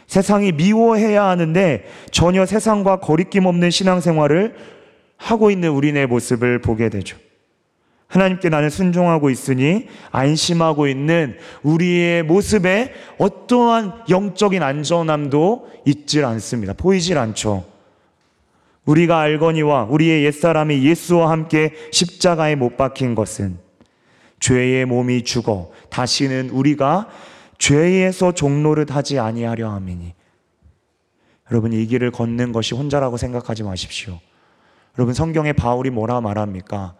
세상이 0.07 0.53
미워해야 0.53 1.25
하는데 1.25 1.85
전혀 2.11 2.45
세상과 2.45 3.01
거리낌 3.01 3.47
없는 3.47 3.71
신앙생활을 3.71 4.55
하고 5.17 5.51
있는 5.51 5.71
우리네 5.71 6.07
모습을 6.07 6.61
보게 6.61 6.89
되죠. 6.89 7.17
하나님께 8.13 8.51
나는 8.51 8.69
순종하고 8.69 9.31
있으니 9.31 9.89
안심하고 10.11 10.87
있는 10.87 11.39
우리의 11.63 12.23
모습에 12.23 12.93
어떠한 13.17 14.05
영적인 14.11 14.63
안전함도 14.63 15.71
있질 15.87 16.27
않습니다. 16.27 16.75
보이질 16.75 17.17
않죠. 17.17 17.65
우리가 18.85 19.19
알거니와 19.19 19.85
우리의 19.85 20.27
옛사람이 20.27 20.85
예수와 20.85 21.31
함께 21.31 21.73
십자가에 21.91 22.55
못 22.55 22.77
박힌 22.77 23.15
것은 23.15 23.57
죄의 24.41 24.85
몸이 24.85 25.25
죽어 25.25 25.71
다시는 25.89 26.51
우리가 26.51 27.09
죄에서 27.57 28.33
종노릇 28.33 28.95
하지 28.95 29.21
아니하려 29.21 29.71
함이니 29.71 30.13
여러분 31.51 31.73
이 31.73 31.87
길을 31.87 32.11
걷는 32.11 32.53
것이 32.53 32.75
혼자라고 32.75 33.17
생각하지 33.17 33.63
마십시오. 33.63 34.19
여러분 34.99 35.15
성경에 35.15 35.55
바울이 35.55 35.89
뭐라 35.89 36.21
말합니까? 36.21 36.97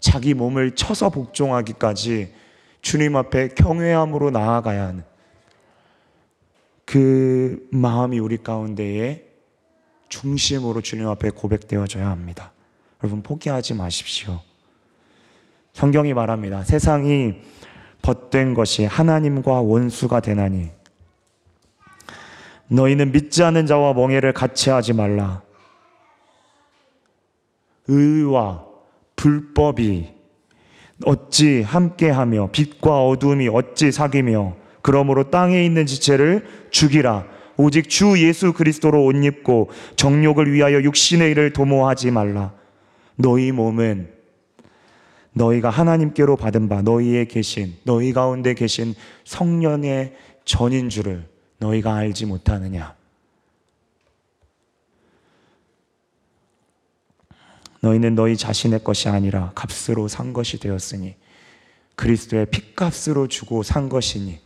자기 0.00 0.34
몸을 0.34 0.74
쳐서 0.74 1.10
복종하기까지 1.10 2.32
주님 2.80 3.16
앞에 3.16 3.48
경외함으로 3.48 4.30
나아가야 4.30 4.88
하는 4.88 5.04
그 6.84 7.68
마음이 7.70 8.18
우리 8.18 8.38
가운데에 8.38 9.26
중심으로 10.08 10.80
주님 10.80 11.06
앞에 11.06 11.30
고백되어져야 11.30 12.08
합니다. 12.08 12.52
여러분 13.02 13.22
포기하지 13.22 13.74
마십시오. 13.74 14.40
성경이 15.72 16.14
말합니다. 16.14 16.64
세상이 16.64 17.36
벗된 18.02 18.54
것이 18.54 18.84
하나님과 18.86 19.60
원수가 19.60 20.20
되나니 20.20 20.70
너희는 22.68 23.12
믿지 23.12 23.42
않는 23.42 23.66
자와 23.66 23.92
멍해를 23.94 24.32
같이 24.32 24.70
하지 24.70 24.92
말라. 24.92 25.42
의와 27.86 28.69
불법이 29.20 30.08
어찌 31.04 31.60
함께하며 31.60 32.52
빛과 32.52 33.06
어둠이 33.06 33.48
어찌 33.48 33.92
사귀며 33.92 34.56
그러므로 34.80 35.30
땅에 35.30 35.62
있는 35.62 35.84
지체를 35.84 36.46
죽이라. 36.70 37.26
오직 37.58 37.90
주 37.90 38.14
예수 38.26 38.54
그리스도로 38.54 39.04
옷 39.04 39.22
입고 39.22 39.68
정욕을 39.96 40.50
위하여 40.50 40.80
육신의 40.80 41.32
일을 41.32 41.52
도모하지 41.52 42.12
말라. 42.12 42.54
너희 43.16 43.52
몸은 43.52 44.08
너희가 45.34 45.68
하나님께로 45.68 46.36
받은 46.36 46.70
바 46.70 46.80
너희에 46.80 47.26
계신 47.26 47.74
너희 47.84 48.14
가운데 48.14 48.54
계신 48.54 48.94
성령의 49.24 50.14
전인 50.46 50.88
줄을 50.88 51.28
너희가 51.58 51.94
알지 51.94 52.24
못하느냐 52.24 52.94
너희는 57.80 58.14
너희 58.14 58.36
자신의 58.36 58.84
것이 58.84 59.08
아니라 59.08 59.52
값으로 59.54 60.08
산 60.08 60.32
것이 60.32 60.58
되었으니 60.58 61.16
그리스도의 61.96 62.46
핏값으로 62.46 63.26
주고 63.26 63.62
산 63.62 63.88
것이니 63.88 64.40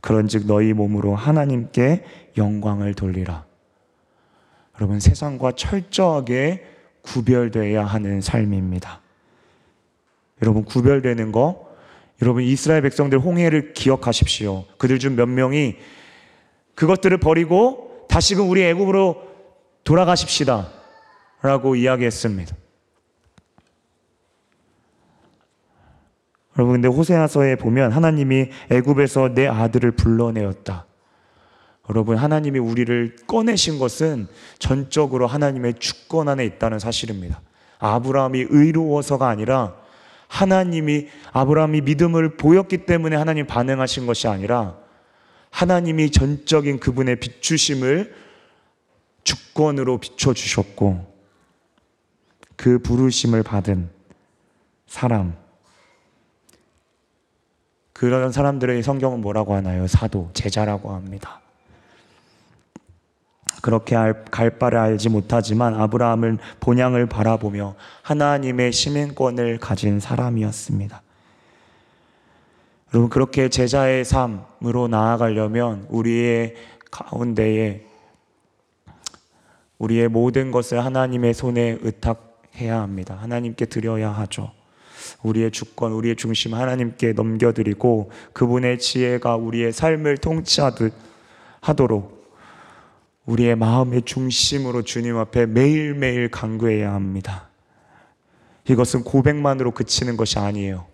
그런즉 0.00 0.46
너희 0.46 0.72
몸으로 0.72 1.14
하나님께 1.14 2.04
영광을 2.38 2.94
돌리라. 2.94 3.44
여러분 4.78 4.98
세상과 5.00 5.52
철저하게 5.52 6.64
구별되어야 7.02 7.84
하는 7.84 8.20
삶입니다. 8.20 9.00
여러분 10.42 10.64
구별되는 10.64 11.32
거 11.32 11.68
여러분 12.22 12.42
이스라엘 12.42 12.82
백성들 12.82 13.18
홍해를 13.18 13.74
기억하십시오. 13.74 14.64
그들 14.78 14.98
중 14.98 15.16
몇 15.16 15.26
명이 15.26 15.76
그것들을 16.74 17.18
버리고 17.18 18.06
다시금 18.08 18.48
우리 18.48 18.62
애굽으로 18.62 19.22
돌아가십시다. 19.84 20.79
라고 21.42 21.74
이야기했습니다. 21.74 22.54
여러분 26.58 26.74
근데 26.74 26.88
호세아서에 26.88 27.56
보면 27.56 27.92
하나님이 27.92 28.50
애굽에서 28.70 29.34
내 29.34 29.46
아들을 29.46 29.92
불러내었다. 29.92 30.86
여러분 31.88 32.16
하나님이 32.16 32.58
우리를 32.58 33.16
꺼내신 33.26 33.78
것은 33.78 34.28
전적으로 34.58 35.26
하나님의 35.26 35.74
주권 35.78 36.28
안에 36.28 36.44
있다는 36.44 36.78
사실입니다. 36.78 37.40
아브라함이 37.78 38.46
의로워서가 38.50 39.28
아니라 39.28 39.74
하나님이 40.28 41.08
아브라함이 41.32 41.80
믿음을 41.80 42.36
보였기 42.36 42.84
때문에 42.84 43.16
하나님 43.16 43.46
반응하신 43.46 44.06
것이 44.06 44.28
아니라 44.28 44.76
하나님이 45.50 46.10
전적인 46.10 46.78
그분의 46.78 47.16
비추심을 47.16 48.14
주권으로 49.24 49.98
비춰 49.98 50.32
주셨고 50.32 51.09
그 52.60 52.78
부르심을 52.78 53.42
받은 53.42 53.88
사람 54.86 55.34
그런 57.94 58.32
사람들의 58.32 58.82
성경은 58.82 59.22
뭐라고 59.22 59.54
하나요? 59.54 59.86
사도, 59.86 60.28
제자라고 60.34 60.90
합니다. 60.90 61.40
그렇게 63.62 63.96
알- 63.96 64.26
갈 64.26 64.58
바를 64.58 64.78
알지 64.78 65.08
못하지만 65.08 65.74
아브라함은 65.74 66.36
본향을 66.60 67.06
바라보며 67.06 67.76
하나님의 68.02 68.72
시민권을 68.72 69.58
가진 69.58 69.98
사람이었습니다. 69.98 71.00
여러분 72.92 73.08
그렇게 73.08 73.48
제자의 73.48 74.04
삶으로 74.04 74.86
나아가려면 74.88 75.86
우리의 75.88 76.56
가운데에 76.90 77.86
우리의 79.78 80.08
모든 80.08 80.50
것을 80.50 80.84
하나님의 80.84 81.32
손에 81.32 81.78
의탁 81.80 82.29
해야 82.56 82.80
합니다. 82.80 83.16
하나님께 83.20 83.66
드려야 83.66 84.10
하죠. 84.10 84.52
우리의 85.22 85.50
주권, 85.50 85.92
우리의 85.92 86.16
중심 86.16 86.54
하나님께 86.54 87.12
넘겨드리고 87.12 88.10
그분의 88.32 88.78
지혜가 88.78 89.36
우리의 89.36 89.72
삶을 89.72 90.18
통치하듯 90.18 90.92
하도록 91.60 92.20
우리의 93.26 93.56
마음의 93.56 94.02
중심으로 94.02 94.82
주님 94.82 95.16
앞에 95.16 95.46
매일매일 95.46 96.30
간구해야 96.30 96.92
합니다. 96.92 97.48
이것은 98.68 99.04
고백만으로 99.04 99.72
그치는 99.72 100.16
것이 100.16 100.38
아니에요. 100.38 100.86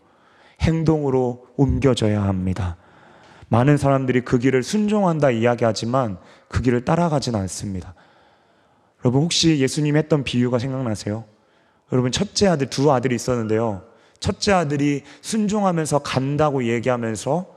행동으로 0.61 1.47
옮겨져야 1.57 2.23
합니다. 2.23 2.77
많은 3.49 3.77
사람들이 3.77 4.23
그 4.23 4.39
길을 4.39 4.63
순종한다 4.63 5.31
이야기하지만 5.31 6.19
그 6.49 6.63
길을 6.63 6.85
따라가진 6.85 7.35
않습니다. 7.35 7.95
여러분 9.05 9.23
혹시 9.23 9.59
예수님 9.59 9.97
했던 9.97 10.25
비유가 10.25 10.59
생각나세요? 10.59 11.25
여러분 11.93 12.11
첫째 12.11 12.49
아들 12.49 12.69
두 12.69 12.93
아들이 12.93 13.15
있었는데요. 13.15 13.83
첫째 14.19 14.53
아들이 14.53 15.03
순종하면서 15.21 16.01
간다고 16.01 16.65
얘기하면서 16.65 17.55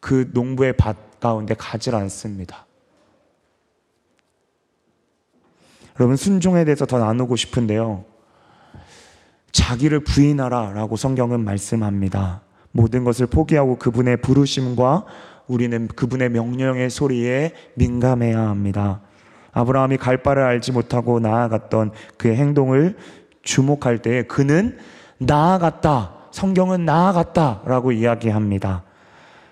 그 0.00 0.30
농부의 0.32 0.74
밭 0.76 1.20
가운데 1.20 1.54
가질 1.54 1.94
않습니다. 1.94 2.66
여러분 5.98 6.16
순종에 6.16 6.64
대해서 6.64 6.86
더 6.86 6.98
나누고 6.98 7.36
싶은데요. 7.36 8.04
자기를 9.52 10.00
부인하라 10.00 10.72
라고 10.72 10.96
성경은 10.96 11.44
말씀합니다. 11.44 12.40
모든 12.72 13.04
것을 13.04 13.26
포기하고 13.26 13.76
그분의 13.76 14.18
부르심과 14.18 15.04
우리는 15.46 15.88
그분의 15.88 16.30
명령의 16.30 16.88
소리에 16.88 17.52
민감해야 17.74 18.38
합니다. 18.38 19.02
아브라함이 19.52 19.96
갈 19.96 20.22
바를 20.22 20.44
알지 20.44 20.72
못하고 20.72 21.18
나아갔던 21.18 21.90
그의 22.16 22.36
행동을 22.36 22.96
주목할 23.42 24.02
때에 24.02 24.22
그는 24.24 24.78
나아갔다. 25.18 26.14
성경은 26.30 26.84
나아갔다. 26.84 27.62
라고 27.64 27.92
이야기합니다. 27.92 28.84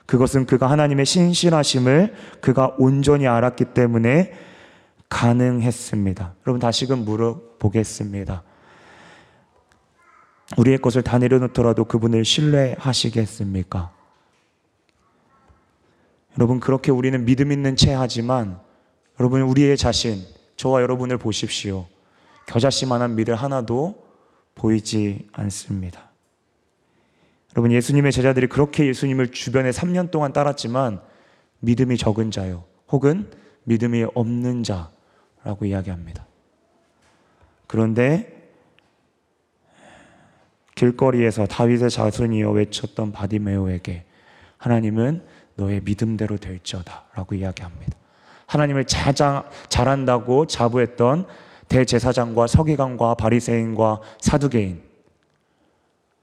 그것은 0.07 0.47
그가 0.47 0.71
하나님의 0.71 1.05
신실하심을 1.05 2.15
그가 2.41 2.75
온전히 2.79 3.27
알았기 3.27 3.67
때문에 3.67 4.33
가능했습니다. 5.09 6.35
여러분 6.47 6.61
다시금 6.61 7.05
물어보겠습니다. 7.05 8.43
우리의 10.57 10.79
것을 10.79 11.03
다 11.03 11.19
내려놓더라도 11.19 11.85
그분을 11.85 12.25
신뢰하시겠습니까? 12.25 13.93
여러분 16.39 16.61
그렇게 16.61 16.91
우리는 16.91 17.25
믿음 17.25 17.53
있는 17.53 17.77
채 17.77 17.93
하지만 17.93 18.61
여러분 19.21 19.43
우리의 19.43 19.77
자신 19.77 20.23
저와 20.57 20.81
여러분을 20.83 21.19
보십시오. 21.19 21.87
겨자씨만한 22.49 23.15
믿음 23.15 23.35
하나도 23.35 24.07
보이지 24.55 25.29
않습니다. 25.33 26.09
여러분 27.55 27.73
예수님의 27.73 28.11
제자들이 28.11 28.47
그렇게 28.47 28.87
예수님을 28.87 29.33
주변에 29.33 29.71
3년 29.71 30.11
동안 30.11 30.33
따랐지만 30.33 31.01
믿음이 31.61 31.97
적은 31.99 32.31
자요 32.31 32.65
혹은 32.91 33.31
믿음이 33.65 34.07
없는 34.15 34.63
자라고 34.63 35.67
이야기합니다. 35.67 36.27
그런데 37.67 38.51
길거리에서 40.75 41.47
다윗의 41.47 41.91
자손이여 41.91 42.51
외쳤던 42.51 43.13
바디메오에게 43.13 44.05
하나님은 44.57 45.23
너의 45.57 45.83
믿음대로 45.83 46.39
될지어다라고 46.39 47.35
이야기합니다. 47.35 47.99
하나님을 48.47 48.87
자장, 48.87 49.45
잘한다고 49.69 50.47
자부했던 50.47 51.27
대제사장과 51.69 52.47
서기관과 52.47 53.15
바리새인과 53.15 54.01
사두개인 54.21 54.83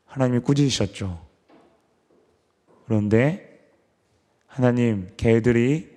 하나님이 0.05 0.39
꾸짖으셨죠. 0.39 1.19
그런데 2.85 3.59
하나님 4.47 5.09
개들이 5.17 5.89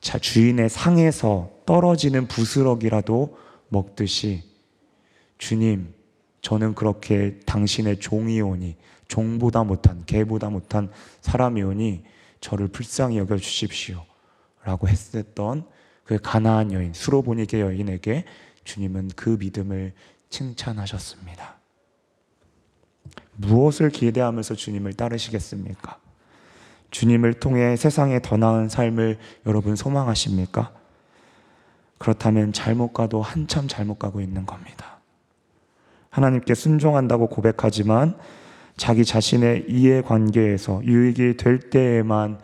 자 0.00 0.18
주인의 0.18 0.68
상에서 0.68 1.50
떨어지는 1.66 2.28
부스러기라도 2.28 3.36
먹듯이 3.68 4.42
주님 5.38 5.92
저는 6.40 6.74
그렇게 6.74 7.40
당신의 7.44 7.98
종이오니 7.98 8.76
종보다 9.08 9.64
못한 9.64 10.04
개보다 10.06 10.48
못한 10.48 10.90
사람이오니 11.20 12.04
저를 12.40 12.68
불쌍히 12.68 13.18
여겨 13.18 13.36
주십시오. 13.38 14.04
라고 14.62 14.88
했었던 14.88 15.66
그 16.04 16.18
가나안 16.22 16.72
여인 16.72 16.92
수로보니게 16.92 17.60
여인에게 17.60 18.24
주님은 18.66 19.12
그 19.16 19.38
믿음을 19.40 19.94
칭찬하셨습니다. 20.28 21.56
무엇을 23.36 23.90
기대하면서 23.90 24.54
주님을 24.54 24.94
따르시겠습니까? 24.94 25.98
주님을 26.90 27.34
통해 27.34 27.76
세상에 27.76 28.20
더 28.20 28.36
나은 28.36 28.68
삶을 28.68 29.18
여러분 29.46 29.76
소망하십니까? 29.76 30.72
그렇다면 31.98 32.52
잘못 32.52 32.92
가도 32.92 33.22
한참 33.22 33.68
잘못 33.68 33.98
가고 33.98 34.20
있는 34.20 34.44
겁니다. 34.44 35.00
하나님께 36.10 36.54
순종한다고 36.54 37.28
고백하지만 37.28 38.18
자기 38.76 39.04
자신의 39.04 39.66
이해관계에서 39.68 40.84
유익이 40.84 41.36
될 41.36 41.70
때에만 41.70 42.40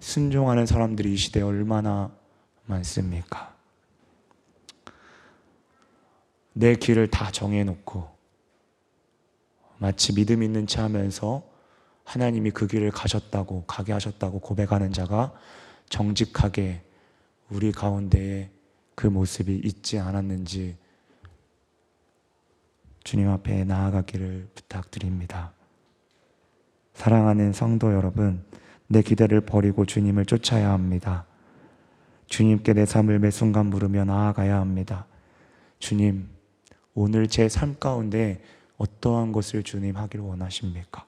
순종하는 0.00 0.66
사람들이 0.66 1.12
이 1.12 1.16
시대에 1.16 1.42
얼마나 1.42 2.10
많습니까? 2.66 3.55
내 6.58 6.74
길을 6.74 7.08
다 7.08 7.30
정해놓고 7.30 8.08
마치 9.76 10.14
믿음 10.14 10.42
있는 10.42 10.66
체 10.66 10.80
하면서 10.80 11.42
하나님이 12.04 12.50
그 12.52 12.66
길을 12.66 12.92
가셨다고, 12.92 13.64
가게 13.66 13.92
하셨다고 13.92 14.40
고백하는 14.40 14.90
자가 14.90 15.34
정직하게 15.90 16.82
우리 17.50 17.72
가운데에 17.72 18.50
그 18.94 19.06
모습이 19.06 19.60
있지 19.64 19.98
않았는지 19.98 20.78
주님 23.04 23.28
앞에 23.28 23.64
나아가기를 23.64 24.48
부탁드립니다. 24.54 25.52
사랑하는 26.94 27.52
성도 27.52 27.92
여러분, 27.92 28.42
내 28.86 29.02
기대를 29.02 29.42
버리고 29.42 29.84
주님을 29.84 30.24
쫓아야 30.24 30.70
합니다. 30.72 31.26
주님께 32.28 32.72
내 32.72 32.86
삶을 32.86 33.18
매 33.18 33.30
순간 33.30 33.66
물으며 33.66 34.06
나아가야 34.06 34.58
합니다. 34.58 35.06
주님, 35.80 36.34
오늘 36.96 37.28
제 37.28 37.46
삶 37.48 37.78
가운데 37.78 38.40
어떠한 38.78 39.30
것을 39.32 39.62
주님 39.62 39.96
하기를 39.96 40.24
원하십니까? 40.24 41.04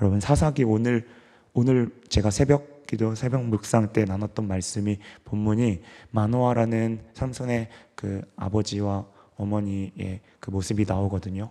여러분 0.00 0.18
사사기 0.18 0.64
오늘 0.64 1.08
오늘 1.52 1.90
제가 2.08 2.30
새벽 2.30 2.86
기도 2.86 3.14
새벽 3.14 3.44
묵상 3.44 3.92
때 3.92 4.04
나눴던 4.04 4.48
말씀이 4.48 4.98
본문이 5.24 5.82
마노아라는 6.10 7.04
삼손의 7.14 7.68
그 7.94 8.20
아버지와 8.34 9.06
어머니의 9.36 10.20
그 10.40 10.50
모습이 10.50 10.84
나오거든요. 10.86 11.50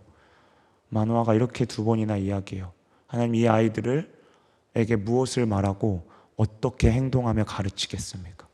마노아가 0.89 1.33
이렇게 1.33 1.63
두 1.63 1.85
번이나 1.85 2.17
이야기해요. 2.17 2.73
하나님 3.07 3.35
이 3.35 3.47
아이들을 3.47 4.19
에게 4.75 4.97
무엇을 4.97 5.45
말하고 5.45 6.09
어떻게 6.35 6.91
행동하며 6.91 7.45
가르치겠습니까? 7.45 8.47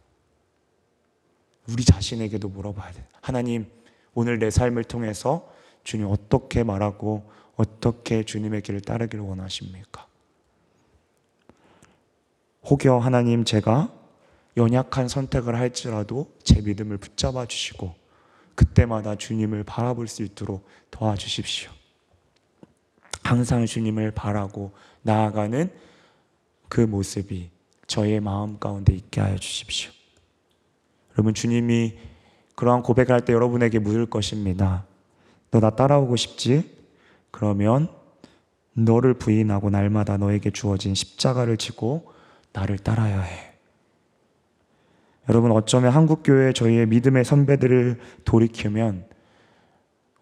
우리 1.69 1.83
자신에게도 1.83 2.49
물어봐야 2.49 2.91
돼. 2.91 3.03
하나님, 3.21 3.65
오늘 4.15 4.39
내 4.39 4.49
삶을 4.49 4.85
통해서 4.85 5.47
주님 5.83 6.07
어떻게 6.07 6.63
말하고 6.63 7.29
어떻게 7.55 8.23
주님의 8.23 8.63
길을 8.63 8.81
따르기를 8.81 9.23
원하십니까? 9.23 10.07
혹여 12.63 12.97
하나님 12.97 13.45
제가 13.45 13.93
연약한 14.57 15.07
선택을 15.07 15.55
할지라도 15.55 16.33
제 16.43 16.61
믿음을 16.61 16.97
붙잡아 16.97 17.45
주시고 17.45 17.93
그때마다 18.55 19.15
주님을 19.15 19.63
바라볼 19.63 20.07
수 20.07 20.23
있도록 20.23 20.65
도와주십시오. 20.89 21.69
항상 23.21 23.65
주님을 23.65 24.11
바라고 24.11 24.71
나아가는 25.01 25.71
그 26.69 26.81
모습이 26.81 27.49
저의 27.85 28.19
마음 28.21 28.57
가운데 28.59 28.93
있게 28.93 29.19
하여 29.19 29.35
주십시오. 29.37 29.91
여러분 31.13 31.33
주님이 31.33 31.97
그러한 32.55 32.83
고백을 32.83 33.13
할 33.13 33.21
때 33.21 33.33
여러분에게 33.33 33.79
묻을 33.79 34.05
것입니다. 34.05 34.85
너 35.51 35.59
나 35.59 35.69
따라오고 35.69 36.15
싶지? 36.15 36.75
그러면 37.31 37.87
너를 38.73 39.13
부인하고 39.13 39.69
날마다 39.69 40.17
너에게 40.17 40.51
주어진 40.51 40.93
십자가를 40.95 41.57
지고 41.57 42.11
나를 42.53 42.77
따라야 42.77 43.21
해. 43.21 43.53
여러분 45.29 45.51
어쩌면 45.51 45.91
한국 45.91 46.21
교회 46.23 46.53
저희의 46.53 46.85
믿음의 46.87 47.25
선배들을 47.25 47.99
돌이키면 48.25 49.05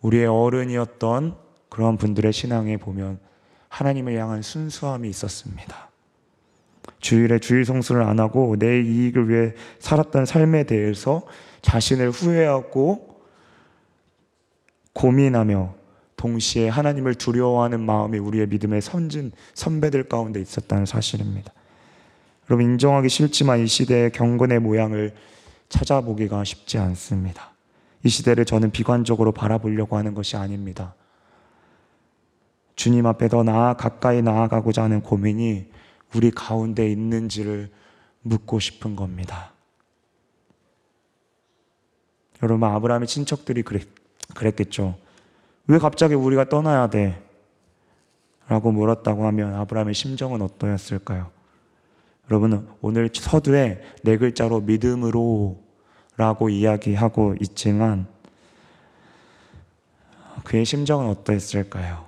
우리의 0.01 0.27
어른이었던 0.27 1.35
그런 1.69 1.97
분들의 1.97 2.31
신앙에 2.31 2.77
보면 2.77 3.19
하나님을 3.69 4.15
향한 4.17 4.41
순수함이 4.41 5.09
있었습니다. 5.09 5.89
주일에 6.99 7.39
주일 7.39 7.65
성수를 7.65 8.03
안 8.03 8.19
하고 8.19 8.55
내 8.57 8.79
이익을 8.81 9.29
위해 9.29 9.53
살았던 9.79 10.25
삶에 10.25 10.65
대해서 10.65 11.23
자신을 11.63 12.11
후회하고 12.11 13.19
고민하며 14.93 15.73
동시에 16.15 16.69
하나님을 16.69 17.15
두려워하는 17.15 17.81
마음이 17.81 18.19
우리의 18.19 18.47
믿음의 18.47 18.81
선진 18.81 19.31
선배들 19.55 20.03
가운데 20.03 20.39
있었다는 20.39 20.85
사실입니다. 20.85 21.51
여러분 22.49 22.65
인정하기 22.65 23.09
싫지만 23.09 23.61
이 23.61 23.67
시대의 23.67 24.11
경건의 24.11 24.59
모양을 24.59 25.15
찾아보기가 25.69 26.43
쉽지 26.43 26.77
않습니다. 26.77 27.53
이 28.03 28.09
시대를 28.09 28.45
저는 28.45 28.71
비관적으로 28.71 29.31
바라보려고 29.31 29.97
하는 29.97 30.13
것이 30.13 30.37
아닙니다. 30.37 30.93
주님 32.75 33.05
앞에 33.05 33.29
더 33.29 33.43
나아 33.43 33.75
가까이 33.75 34.21
나아가고자 34.21 34.83
하는 34.83 35.01
고민이 35.01 35.67
우리 36.15 36.31
가운데 36.31 36.89
있는지를 36.89 37.71
묻고 38.21 38.59
싶은 38.59 38.95
겁니다. 38.95 39.52
여러분 42.43 42.67
아브라함의 42.69 43.07
친척들이 43.07 43.63
그랬, 43.63 43.87
그랬겠죠. 44.35 44.97
왜 45.67 45.79
갑자기 45.79 46.13
우리가 46.13 46.49
떠나야 46.49 46.89
돼? 46.89 47.23
라고 48.49 48.71
물었다고 48.73 49.25
하면 49.27 49.55
아브라함의 49.55 49.93
심정은 49.93 50.41
어떠했을까요? 50.41 51.31
여러분 52.29 52.67
오늘 52.81 53.09
서두에 53.13 53.81
네 54.03 54.17
글자로 54.17 54.59
믿음으로 54.61 55.57
라고 56.17 56.49
이야기하고 56.49 57.35
있지만 57.41 58.07
그의 60.43 60.65
심정은 60.65 61.07
어떠했을까요? 61.09 62.05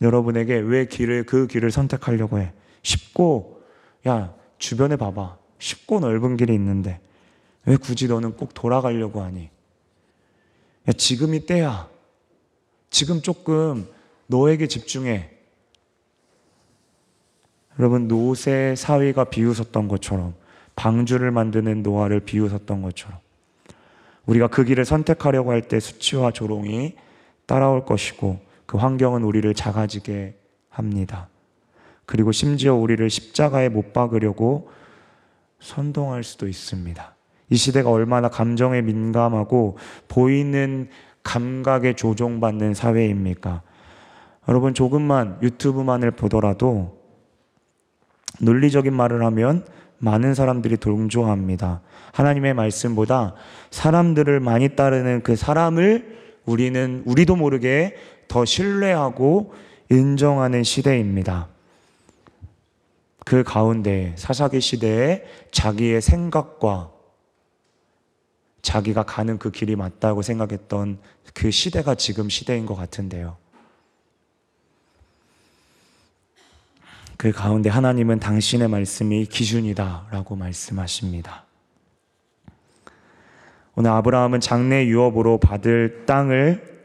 여러분에게 0.00 0.54
왜 0.58 0.86
길을 0.86 1.24
그 1.24 1.48
길을 1.48 1.72
선택하려고 1.72 2.38
해? 2.38 2.52
쉽고 2.82 3.62
야 4.06 4.32
주변에 4.58 4.94
봐봐 4.94 5.38
쉽고 5.58 6.00
넓은 6.00 6.36
길이 6.36 6.54
있는데 6.54 7.00
왜 7.66 7.76
굳이 7.76 8.08
너는 8.08 8.36
꼭 8.36 8.54
돌아가려고 8.54 9.22
하니? 9.22 9.50
야 10.88 10.92
지금이 10.92 11.46
때야. 11.46 11.88
지금 12.90 13.20
조금 13.20 13.88
너에게 14.28 14.68
집중해. 14.68 15.30
여러분 17.78 18.08
노세 18.08 18.74
사위가 18.76 19.24
비웃었던 19.24 19.88
것처럼 19.88 20.34
방주를 20.76 21.30
만드는 21.30 21.82
노아를 21.82 22.20
비웃었던 22.20 22.82
것처럼 22.82 23.18
우리가 24.26 24.48
그 24.48 24.64
길을 24.64 24.84
선택하려고 24.84 25.50
할 25.50 25.62
때 25.62 25.78
수치와 25.80 26.30
조롱이 26.30 26.96
따라올 27.46 27.84
것이고 27.84 28.40
그 28.66 28.78
환경은 28.78 29.22
우리를 29.24 29.52
작아지게 29.54 30.38
합니다. 30.68 31.28
그리고 32.06 32.32
심지어 32.32 32.74
우리를 32.74 33.08
십자가에 33.10 33.68
못 33.68 33.92
박으려고 33.92 34.70
선동할 35.60 36.24
수도 36.24 36.48
있습니다. 36.48 37.15
이 37.50 37.56
시대가 37.56 37.90
얼마나 37.90 38.28
감정에 38.28 38.82
민감하고 38.82 39.78
보이는 40.08 40.88
감각에 41.22 41.94
조종받는 41.94 42.74
사회입니까? 42.74 43.62
여러분 44.48 44.74
조금만 44.74 45.38
유튜브만을 45.42 46.12
보더라도 46.12 46.96
논리적인 48.40 48.92
말을 48.92 49.24
하면 49.24 49.64
많은 49.98 50.34
사람들이 50.34 50.76
동조합니다. 50.76 51.80
하나님의 52.12 52.54
말씀보다 52.54 53.34
사람들을 53.70 54.40
많이 54.40 54.70
따르는 54.70 55.22
그 55.22 55.36
사람을 55.36 56.16
우리는 56.44 57.02
우리도 57.06 57.36
모르게 57.36 57.96
더 58.28 58.44
신뢰하고 58.44 59.52
인정하는 59.90 60.62
시대입니다. 60.62 61.48
그 63.24 63.42
가운데 63.42 64.12
사사기 64.16 64.60
시대에 64.60 65.24
자기의 65.50 66.00
생각과 66.00 66.95
자기가 68.66 69.04
가는 69.04 69.38
그 69.38 69.52
길이 69.52 69.76
맞다고 69.76 70.22
생각했던 70.22 70.98
그 71.34 71.52
시대가 71.52 71.94
지금 71.94 72.28
시대인 72.28 72.66
것 72.66 72.74
같은데요. 72.74 73.36
그 77.16 77.30
가운데 77.30 77.70
하나님은 77.70 78.18
당신의 78.18 78.66
말씀이 78.66 79.26
기준이다라고 79.26 80.34
말씀하십니다. 80.34 81.44
오늘 83.76 83.92
아브라함은 83.92 84.40
장래 84.40 84.84
유업으로 84.86 85.38
받을 85.38 86.04
땅을 86.04 86.82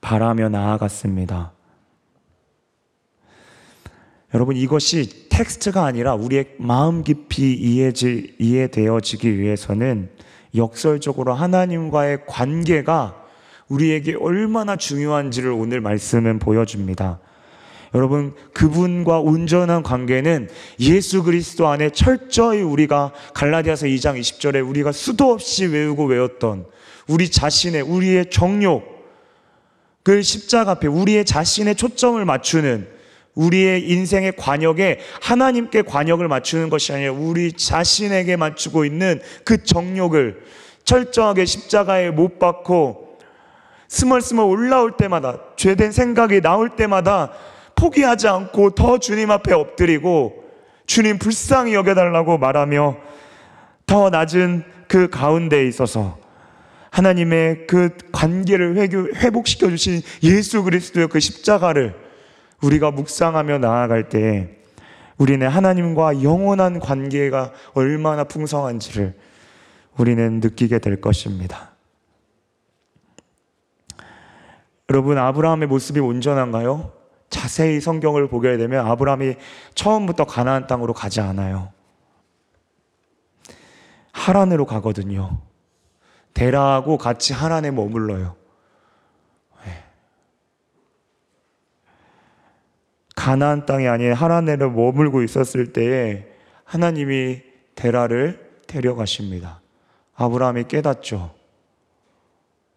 바라며 0.00 0.48
나아갔습니다. 0.48 1.50
여러분 4.32 4.56
이것이 4.56 5.28
텍스트가 5.28 5.84
아니라 5.84 6.14
우리의 6.14 6.54
마음 6.58 7.02
깊이 7.02 7.52
이해되어지기 8.38 9.38
위해서는 9.40 10.14
역설적으로 10.54 11.34
하나님과의 11.34 12.26
관계가 12.26 13.22
우리에게 13.68 14.16
얼마나 14.20 14.76
중요한지를 14.76 15.50
오늘 15.50 15.80
말씀은 15.80 16.38
보여줍니다. 16.38 17.18
여러분, 17.94 18.34
그분과 18.52 19.20
온전한 19.20 19.82
관계는 19.82 20.48
예수 20.80 21.22
그리스도 21.22 21.68
안에 21.68 21.90
철저히 21.90 22.60
우리가 22.60 23.12
갈라디아서 23.34 23.86
2장 23.86 24.18
20절에 24.18 24.68
우리가 24.68 24.90
수도 24.90 25.30
없이 25.30 25.66
외우고 25.66 26.06
외웠던 26.06 26.66
우리 27.06 27.30
자신의, 27.30 27.82
우리의 27.82 28.30
정욕, 28.30 28.82
그 30.02 30.22
십자가 30.22 30.72
앞에 30.72 30.88
우리의 30.88 31.24
자신의 31.24 31.76
초점을 31.76 32.22
맞추는 32.24 32.93
우리의 33.34 33.90
인생의 33.90 34.34
관역에 34.36 35.00
하나님께 35.20 35.82
관역을 35.82 36.28
맞추는 36.28 36.70
것이 36.70 36.92
아니라 36.92 37.12
우리 37.12 37.52
자신에게 37.52 38.36
맞추고 38.36 38.84
있는 38.84 39.20
그 39.44 39.64
정욕을 39.64 40.42
철저하게 40.84 41.44
십자가에 41.44 42.10
못 42.10 42.38
박고 42.38 43.18
스멀스멀 43.88 44.44
올라올 44.44 44.96
때마다 44.96 45.38
죄된 45.56 45.92
생각이 45.92 46.40
나올 46.40 46.70
때마다 46.70 47.32
포기하지 47.74 48.28
않고 48.28 48.70
더 48.70 48.98
주님 48.98 49.30
앞에 49.30 49.52
엎드리고 49.52 50.44
주님 50.86 51.18
불쌍히 51.18 51.74
여겨달라고 51.74 52.38
말하며 52.38 52.96
더 53.86 54.10
낮은 54.10 54.64
그 54.88 55.08
가운데에 55.10 55.66
있어서 55.66 56.18
하나님의 56.90 57.66
그 57.66 57.90
관계를 58.12 58.76
회복시켜 59.16 59.68
주신 59.70 60.00
예수 60.22 60.62
그리스도의 60.62 61.08
그 61.08 61.18
십자가를 61.18 62.03
우리가 62.62 62.90
묵상하며 62.90 63.58
나아갈 63.58 64.08
때 64.08 64.58
우리는 65.16 65.46
하나님과 65.46 66.22
영원한 66.22 66.80
관계가 66.80 67.52
얼마나 67.74 68.24
풍성한지를 68.24 69.16
우리는 69.96 70.40
느끼게 70.40 70.80
될 70.80 71.00
것입니다. 71.00 71.70
여러분, 74.90 75.18
아브라함의 75.18 75.68
모습이 75.68 76.00
온전한가요? 76.00 76.92
자세히 77.30 77.80
성경을 77.80 78.28
보게 78.28 78.56
되면 78.56 78.86
아브라함이 78.86 79.36
처음부터 79.74 80.24
가나안 80.24 80.66
땅으로 80.66 80.92
가지 80.92 81.20
않아요. 81.20 81.72
하란으로 84.12 84.66
가거든요. 84.66 85.38
데라하고 86.34 86.98
같이 86.98 87.32
하란에 87.32 87.70
머물러요. 87.70 88.36
가나안 93.24 93.64
땅이 93.64 93.88
아닌 93.88 94.12
하란에를 94.12 94.70
머물고 94.70 95.22
있었을 95.22 95.72
때에 95.72 96.26
하나님이 96.64 97.40
데라를 97.74 98.50
데려가십니다. 98.66 99.62
아브라함이 100.14 100.64
깨닫죠. 100.64 101.34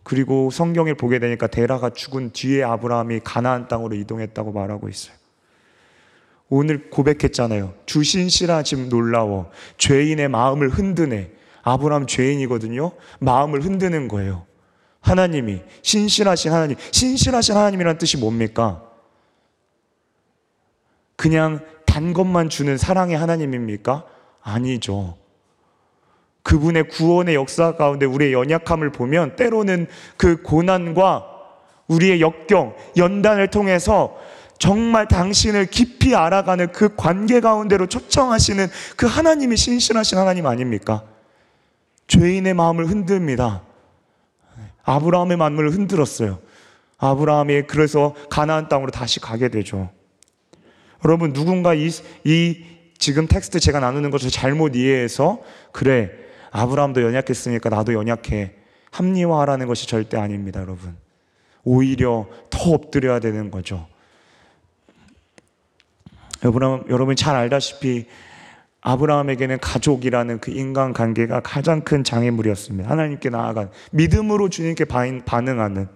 그리고 0.03 0.49
성경을 0.49 0.95
보게 0.95 1.19
되니까 1.19 1.47
데라가 1.47 1.89
죽은 1.89 2.31
뒤에 2.31 2.63
아브라함이 2.63 3.19
가나안 3.25 3.67
땅으로 3.67 3.93
이동했다고 3.95 4.53
말하고 4.53 4.87
있어요. 4.87 5.17
오늘 6.47 6.89
고백했잖아요. 6.91 7.73
주신시라 7.85 8.63
지금 8.63 8.87
놀라워. 8.87 9.51
죄인의 9.77 10.29
마음을 10.29 10.69
흔드네. 10.69 11.29
아브라함 11.63 12.07
죄인이거든요. 12.07 12.93
마음을 13.19 13.65
흔드는 13.65 14.07
거예요. 14.07 14.45
하나님이 15.01 15.59
신실하신 15.81 16.53
하나님, 16.53 16.77
신실하신 16.91 17.53
하나님이란 17.53 17.97
뜻이 17.97 18.15
뭡니까? 18.15 18.86
그냥 21.17 21.59
단 21.85 22.13
것만 22.13 22.47
주는 22.47 22.77
사랑의 22.77 23.17
하나님입니까? 23.17 24.05
아니죠. 24.41 25.17
그분의 26.43 26.87
구원의 26.87 27.35
역사 27.35 27.75
가운데 27.75 28.05
우리의 28.05 28.31
연약함을 28.31 28.93
보면 28.93 29.35
때로는 29.35 29.87
그 30.15 30.41
고난과 30.41 31.25
우리의 31.89 32.21
역경, 32.21 32.75
연단을 32.95 33.49
통해서 33.49 34.17
정말 34.59 35.07
당신을 35.07 35.65
깊이 35.65 36.15
알아가는 36.15 36.71
그 36.71 36.95
관계 36.95 37.41
가운데로 37.41 37.87
초청하시는 37.87 38.67
그 38.95 39.05
하나님이 39.05 39.57
신실하신 39.57 40.17
하나님 40.17 40.45
아닙니까? 40.45 41.03
죄인의 42.07 42.53
마음을 42.53 42.87
흔듭니다. 42.87 43.63
아브라함의 44.83 45.37
마음을 45.37 45.71
흔들었어요. 45.71 46.39
아브라함이 46.97 47.63
그래서 47.63 48.15
가나안 48.29 48.69
땅으로 48.69 48.91
다시 48.91 49.19
가게 49.19 49.49
되죠. 49.49 49.89
여러분 51.05 51.33
누군가 51.33 51.73
이, 51.73 51.89
이 52.23 52.63
지금 52.97 53.27
텍스트 53.27 53.59
제가 53.59 53.79
나누는 53.79 54.09
것을 54.09 54.29
잘못 54.29 54.75
이해해서 54.75 55.41
그래 55.71 56.11
아브라함도 56.51 57.03
연약했으니까 57.03 57.69
나도 57.69 57.93
연약해 57.93 58.53
합리화하라는 58.91 59.67
것이 59.67 59.87
절대 59.87 60.17
아닙니다, 60.17 60.61
여러분. 60.61 60.95
오히려 61.63 62.27
더 62.49 62.71
엎드려야 62.71 63.19
되는 63.19 63.51
거죠. 63.51 63.87
여러분, 66.43 66.85
여러분 66.89 67.15
잘 67.15 67.35
알다시피 67.35 68.07
아브라함에게는 68.81 69.59
가족이라는 69.59 70.39
그 70.39 70.51
인간 70.51 70.93
관계가 70.93 71.41
가장 71.41 71.81
큰 71.81 72.03
장애물이었습니다. 72.03 72.89
하나님께 72.89 73.29
나아간 73.29 73.69
믿음으로 73.91 74.49
주님께 74.49 74.85
반응하는. 74.85 75.89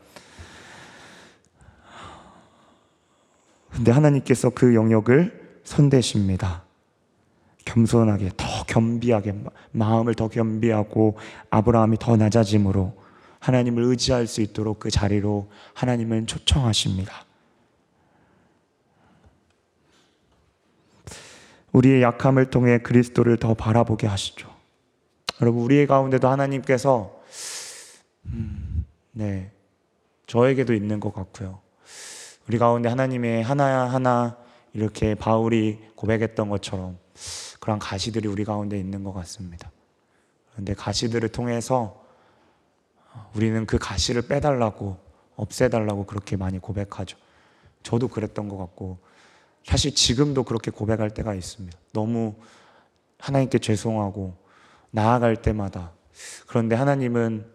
근데 3.82 3.92
하나님께서 3.92 4.52
그 4.52 4.76
영역을 4.76 5.60
선대십니다. 5.64 6.62
겸손하게 7.66 8.30
더 8.38 8.46
겸비하게 8.68 9.34
마음을 9.72 10.14
더 10.14 10.28
겸비하고 10.28 11.18
아브라함이 11.50 11.98
더 11.98 12.16
낮아짐으로 12.16 12.96
하나님을 13.40 13.82
의지할 13.82 14.28
수 14.28 14.42
있도록 14.42 14.78
그 14.78 14.92
자리로 14.92 15.50
하나님은 15.74 16.28
초청하십니다. 16.28 17.26
우리의 21.72 22.04
약함을 22.04 22.52
통해 22.52 22.78
그리스도를 22.78 23.38
더 23.38 23.56
바라보게 23.56 24.06
하시죠. 24.06 24.48
여러분, 25.42 25.64
우리의 25.64 25.88
가운데도 25.88 26.28
하나님께서, 26.28 27.20
음, 28.28 28.86
네, 29.12 29.50
저에게도 30.28 30.76
있는 30.76 31.00
것 31.00 31.16
같고요. 31.16 31.61
우리 32.52 32.58
가운데 32.58 32.90
하나님의 32.90 33.44
하나하나 33.44 34.36
이렇게 34.74 35.16
바울이 35.16 35.80
고백했던 35.96 36.50
것처럼 36.50 36.98
그런 37.62 37.80
가시들이 37.80 38.28
우리 38.28 38.44
가운데 38.44 38.78
있는 38.78 39.06
것 39.06 39.14
같습니다. 39.14 39.72
그런데 40.52 40.74
가시들을 40.74 41.30
통해서 41.30 42.04
우리는 43.38 43.66
그 43.66 43.78
가시를 43.78 44.24
빼달라고, 44.24 44.98
없애달라고 45.38 46.06
그렇게 46.06 46.36
많이 46.36 46.60
고백하죠. 46.60 47.18
저도 47.84 48.10
그랬던 48.10 48.50
것 48.50 48.58
같고, 48.58 48.98
사실 49.64 49.96
지금도 49.96 50.44
그렇게 50.44 50.72
고백할 50.72 51.10
때가 51.10 51.34
있습니다. 51.34 51.78
너무 51.94 52.36
하나님께 53.18 53.60
죄송하고 53.60 54.36
나아갈 54.90 55.38
때마다. 55.38 55.94
그런데 56.48 56.76
하나님은 56.76 57.46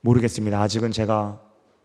모르겠습니다. 0.00 0.58
아직은 0.58 0.90
제가 0.90 1.42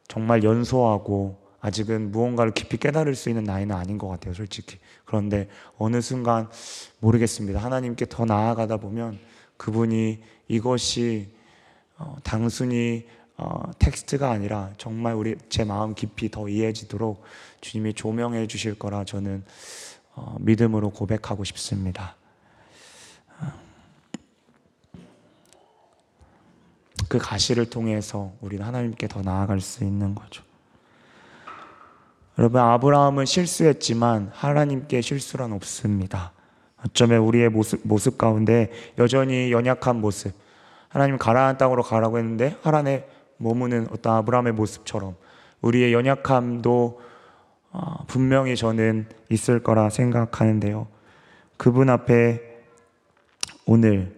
정말 0.08 0.46
연소하고 0.46 1.43
아직은 1.64 2.12
무언가를 2.12 2.52
깊이 2.54 2.76
깨달을 2.76 3.16
수 3.16 3.30
있는 3.30 3.46
나이는 3.46 3.74
아닌 3.74 3.98
것 3.98 4.10
같아요, 4.10 4.34
솔직히. 4.34 4.80
그런데 5.06 5.48
어느 5.78 6.02
순간 6.02 6.50
모르겠습니다. 7.00 7.58
하나님께 7.58 8.08
더 8.10 8.26
나아가다 8.26 8.78
보면 8.78 9.18
그분이 9.56 10.22
이것이 10.50 11.30
어, 11.98 12.18
단순히 12.22 13.08
어, 13.38 13.72
텍스트가 13.80 14.30
아니라 14.30 14.74
정말 14.78 15.14
우리 15.14 15.36
제 15.48 15.64
마음 15.64 15.96
깊이 15.96 16.30
더 16.30 16.50
이해지도록 16.50 17.24
주님이 17.62 17.94
조명해 17.94 18.48
주실 18.48 18.78
거라 18.78 19.06
저는 19.06 19.46
어, 20.16 20.36
믿음으로 20.42 20.90
고백하고 20.90 21.46
싶습니다. 21.46 22.18
그 27.08 27.20
가시를 27.20 27.70
통해서 27.70 28.34
우리는 28.42 28.66
하나님께 28.66 29.08
더 29.08 29.22
나아갈 29.22 29.62
수 29.62 29.86
있는 29.86 30.14
거죠. 30.14 30.44
여러분 32.40 32.62
아브라함은 32.62 33.26
실수했지만 33.26 34.32
하나님께 34.34 35.02
실수란 35.02 35.54
없습니다. 35.54 36.32
어쩌면 36.84 37.20
우리의 37.20 37.50
모습, 37.50 37.82
모습 37.84 38.18
가운데 38.18 38.72
여전히 38.98 39.52
연약한 39.52 40.02
모습, 40.02 40.34
하나님 40.90 41.18
가라한 41.18 41.58
땅으로 41.58 41.84
가라고 41.84 42.18
했는데 42.18 42.58
하란에 42.64 43.08
머무는 43.38 43.88
어떤 43.92 44.16
아브라함의 44.18 44.54
모습처럼 44.54 45.16
우리의 45.62 45.94
연약함도 45.94 47.02
어, 47.72 48.06
분명히 48.08 48.56
저는 48.56 49.08
있을 49.30 49.62
거라 49.62 49.90
생각하는데요. 49.90 50.88
그분 51.58 51.90
앞에 51.90 52.42
오늘 53.66 54.16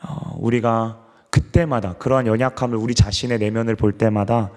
어, 0.00 0.36
우리가 0.38 0.98
그때마다 1.30 1.94
그러한 1.94 2.26
연약함을 2.26 2.76
우리 2.76 2.94
자신의 2.94 3.38
내면을 3.38 3.74
볼 3.74 3.92
때마다 3.92 4.50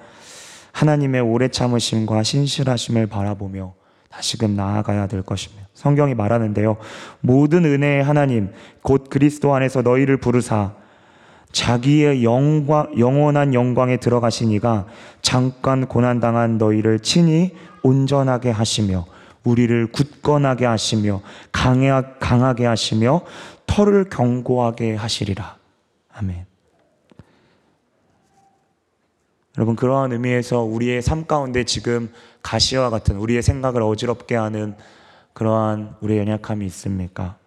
하나님의 0.75 1.21
오래 1.21 1.47
참으심과 1.47 2.23
신실하심을 2.23 3.07
바라보며 3.07 3.73
다시금 4.09 4.57
나아가야 4.57 5.07
될 5.07 5.21
것입니다. 5.21 5.69
성경이 5.73 6.15
말하는데요. 6.15 6.75
모든 7.21 7.63
은혜의 7.63 8.03
하나님 8.03 8.51
곧 8.81 9.09
그리스도 9.09 9.55
안에서 9.55 9.81
너희를 9.81 10.17
부르사 10.17 10.73
자기의 11.53 12.25
영광, 12.25 12.91
영원한 12.99 13.53
영광에 13.53 13.97
들어가신 13.97 14.51
이가 14.51 14.85
잠깐 15.21 15.85
고난당한 15.85 16.57
너희를 16.57 16.99
친히 16.99 17.55
온전하게 17.81 18.51
하시며 18.51 19.05
우리를 19.45 19.93
굳건하게 19.93 20.65
하시며 20.65 21.21
강하게 21.53 22.65
하시며 22.65 23.21
털을 23.65 24.09
견고하게 24.09 24.95
하시리라. 24.95 25.55
아멘. 26.13 26.54
여러분 29.57 29.75
그러한 29.75 30.11
의미에서 30.11 30.61
우리의 30.61 31.01
삶 31.01 31.25
가운데 31.25 31.63
지금 31.63 32.11
가시와 32.41 32.89
같은 32.89 33.17
우리의 33.17 33.41
생각을 33.41 33.81
어지럽게 33.81 34.35
하는 34.35 34.75
그러한 35.33 35.95
우리의 36.01 36.19
연약함이 36.19 36.65
있습니까? 36.67 37.37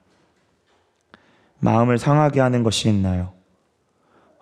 마음을 1.59 1.99
상하게 1.99 2.41
하는 2.41 2.63
것이 2.63 2.89
있나요? 2.89 3.33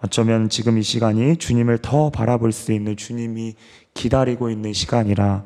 어쩌면 0.03 0.49
지금 0.49 0.79
이 0.79 0.83
시간이 0.83 1.39
주님을 1.39 1.79
더 1.79 2.11
바라볼 2.11 2.53
수 2.53 2.73
있는 2.73 2.97
주님이 2.97 3.55
기다리고 3.95 4.51
있는 4.51 4.73
시간이라 4.73 5.45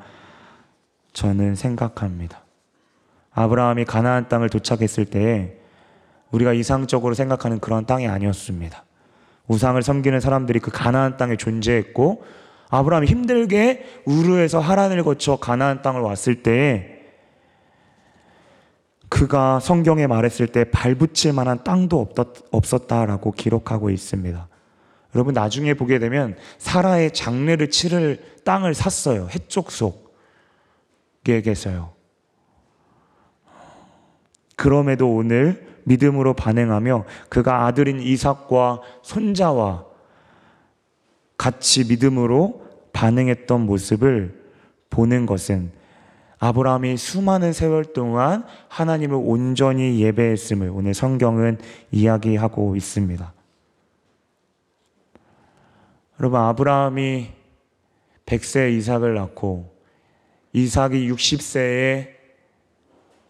저는 1.12 1.54
생각합니다. 1.54 2.42
아브라함이 3.32 3.84
가나안 3.84 4.28
땅을 4.28 4.50
도착했을 4.50 5.06
때 5.06 5.56
우리가 6.32 6.52
이상적으로 6.52 7.14
생각하는 7.14 7.60
그런 7.60 7.86
땅이 7.86 8.08
아니었습니다. 8.08 8.84
우상을 9.50 9.82
섬기는 9.82 10.20
사람들이 10.20 10.60
그 10.60 10.70
가나안 10.70 11.16
땅에 11.16 11.36
존재했고 11.36 12.22
아브라함이 12.68 13.08
힘들게 13.08 13.84
우르에서 14.04 14.60
하란을 14.60 15.02
거쳐 15.02 15.38
가나안 15.38 15.82
땅을 15.82 16.02
왔을 16.02 16.44
때 16.44 17.00
그가 19.08 19.58
성경에 19.58 20.06
말했을 20.06 20.46
때 20.46 20.70
발붙일 20.70 21.32
만한 21.32 21.64
땅도 21.64 22.10
없었다라고 22.52 23.32
기록하고 23.32 23.90
있습니다. 23.90 24.48
여러분 25.16 25.34
나중에 25.34 25.74
보게 25.74 25.98
되면 25.98 26.36
사라의 26.58 27.12
장례를 27.12 27.70
치를 27.70 28.22
땅을 28.44 28.72
샀어요. 28.74 29.26
해쪽 29.32 29.72
속에게서요. 31.24 31.92
그럼에도 34.54 35.12
오늘 35.12 35.69
믿음으로 35.84 36.34
반응하며 36.34 37.04
그가 37.28 37.66
아들인 37.66 38.00
이삭과 38.00 38.80
손자와 39.02 39.84
같이 41.36 41.84
믿음으로 41.86 42.66
반응했던 42.92 43.66
모습을 43.66 44.38
보는 44.90 45.26
것은 45.26 45.72
아브라함이 46.38 46.96
수많은 46.96 47.52
세월 47.52 47.84
동안 47.84 48.44
하나님을 48.68 49.18
온전히 49.22 50.00
예배했음을 50.00 50.70
오늘 50.72 50.94
성경은 50.94 51.58
이야기하고 51.92 52.76
있습니다. 52.76 53.32
여러분, 56.18 56.40
아브라함이 56.40 57.28
100세 58.26 58.72
이삭을 58.76 59.14
낳고 59.14 59.74
이삭이 60.52 61.10
60세에 61.10 62.19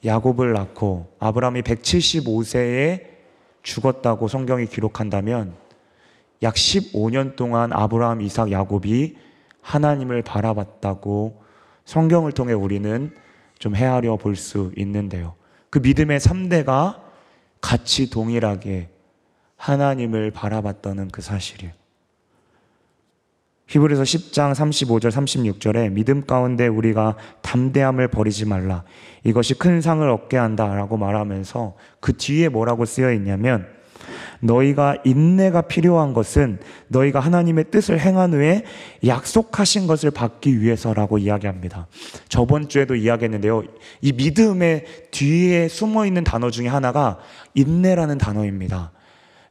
야곱을 0.04 0.52
낳고 0.52 1.14
아브라함이 1.18 1.62
175세에 1.62 3.04
죽었다고 3.62 4.28
성경이 4.28 4.66
기록한다면 4.66 5.54
약 6.42 6.54
15년 6.54 7.36
동안 7.36 7.72
아브라함, 7.72 8.22
이삭, 8.22 8.50
야곱이 8.50 9.16
하나님을 9.60 10.22
바라봤다고 10.22 11.42
성경을 11.84 12.32
통해 12.32 12.54
우리는 12.54 13.14
좀 13.58 13.76
헤아려 13.76 14.16
볼 14.16 14.36
수 14.36 14.72
있는데요. 14.76 15.34
그 15.68 15.78
믿음의 15.78 16.18
3대가 16.18 17.00
같이 17.60 18.08
동일하게 18.08 18.88
하나님을 19.56 20.30
바라봤다는 20.30 21.08
그 21.08 21.20
사실이에요. 21.20 21.79
히브리서 23.70 24.02
10장 24.02 24.52
35절 24.52 25.12
36절에 25.12 25.92
믿음 25.92 26.26
가운데 26.26 26.66
우리가 26.66 27.16
담대함을 27.42 28.08
버리지 28.08 28.44
말라. 28.46 28.82
이것이 29.22 29.54
큰 29.54 29.80
상을 29.80 30.08
얻게 30.10 30.36
한다라고 30.36 30.96
말하면서 30.96 31.76
그 32.00 32.16
뒤에 32.16 32.48
뭐라고 32.48 32.84
쓰여 32.84 33.12
있냐면 33.12 33.68
너희가 34.40 34.96
인내가 35.04 35.60
필요한 35.62 36.14
것은 36.14 36.58
너희가 36.88 37.20
하나님의 37.20 37.66
뜻을 37.70 38.00
행한 38.00 38.34
후에 38.34 38.64
약속하신 39.06 39.86
것을 39.86 40.10
받기 40.10 40.60
위해서라고 40.60 41.18
이야기합니다. 41.18 41.86
저번 42.28 42.68
주에도 42.68 42.96
이야기했는데요. 42.96 43.62
이 44.00 44.12
믿음의 44.12 44.84
뒤에 45.12 45.68
숨어 45.68 46.06
있는 46.06 46.24
단어 46.24 46.50
중에 46.50 46.66
하나가 46.66 47.18
인내라는 47.54 48.18
단어입니다. 48.18 48.90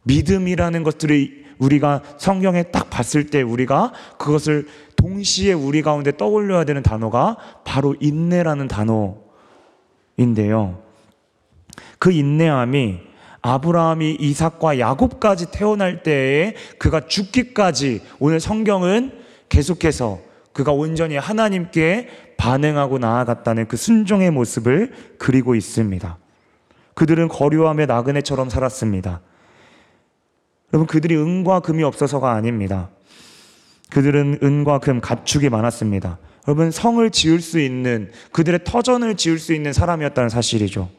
믿음이라는 0.04 0.84
것들이 0.84 1.49
우리가 1.60 2.02
성경에 2.18 2.64
딱 2.64 2.90
봤을 2.90 3.28
때 3.28 3.42
우리가 3.42 3.94
그것을 4.18 4.68
동시에 4.96 5.54
우리 5.54 5.82
가운데 5.82 6.16
떠올려야 6.16 6.64
되는 6.64 6.82
단어가 6.82 7.38
바로 7.64 7.96
인내라는 8.00 8.68
단어인데요. 10.18 10.82
그 12.00 12.12
인내함이 12.12 13.00
아브라함이 13.42 14.18
이삭과 14.20 14.80
야곱까지 14.80 15.52
태어날 15.52 16.04
때에 16.04 16.56
그가 16.78 17.08
죽기까지 17.08 18.02
오늘 18.20 18.40
성경은 18.40 19.14
계속해서 19.48 20.20
그가 20.52 20.74
온전히 20.74 21.16
하나님께 21.16 22.10
반응하고 22.38 23.00
나아갔다는 23.00 23.68
그 23.68 23.78
순종의 23.78 24.32
모습을 24.32 24.94
그리고 25.18 25.56
있습니다. 25.56 26.18
그들은 26.96 27.30
거류함의 27.30 27.88
나그네처럼 27.88 28.50
살았습니다. 28.50 29.22
여러분 30.74 30.88
그들이 30.88 31.16
은과 31.16 31.62
금이 31.62 31.84
없어서가 31.84 32.32
아닙니다. 32.32 32.90
그들은 33.90 34.40
은과 34.44 34.80
금 34.80 35.02
가축이 35.02 35.50
많았습니다. 35.50 36.20
여러분 36.48 36.72
성을 36.72 37.10
지을 37.10 37.42
수 37.42 37.60
있는 37.60 38.12
그들의 38.32 38.62
터전을 38.64 39.16
지을 39.16 39.40
수 39.40 39.54
있는 39.54 39.74
사람이었다는 39.74 40.30
사실이죠. 40.30 40.90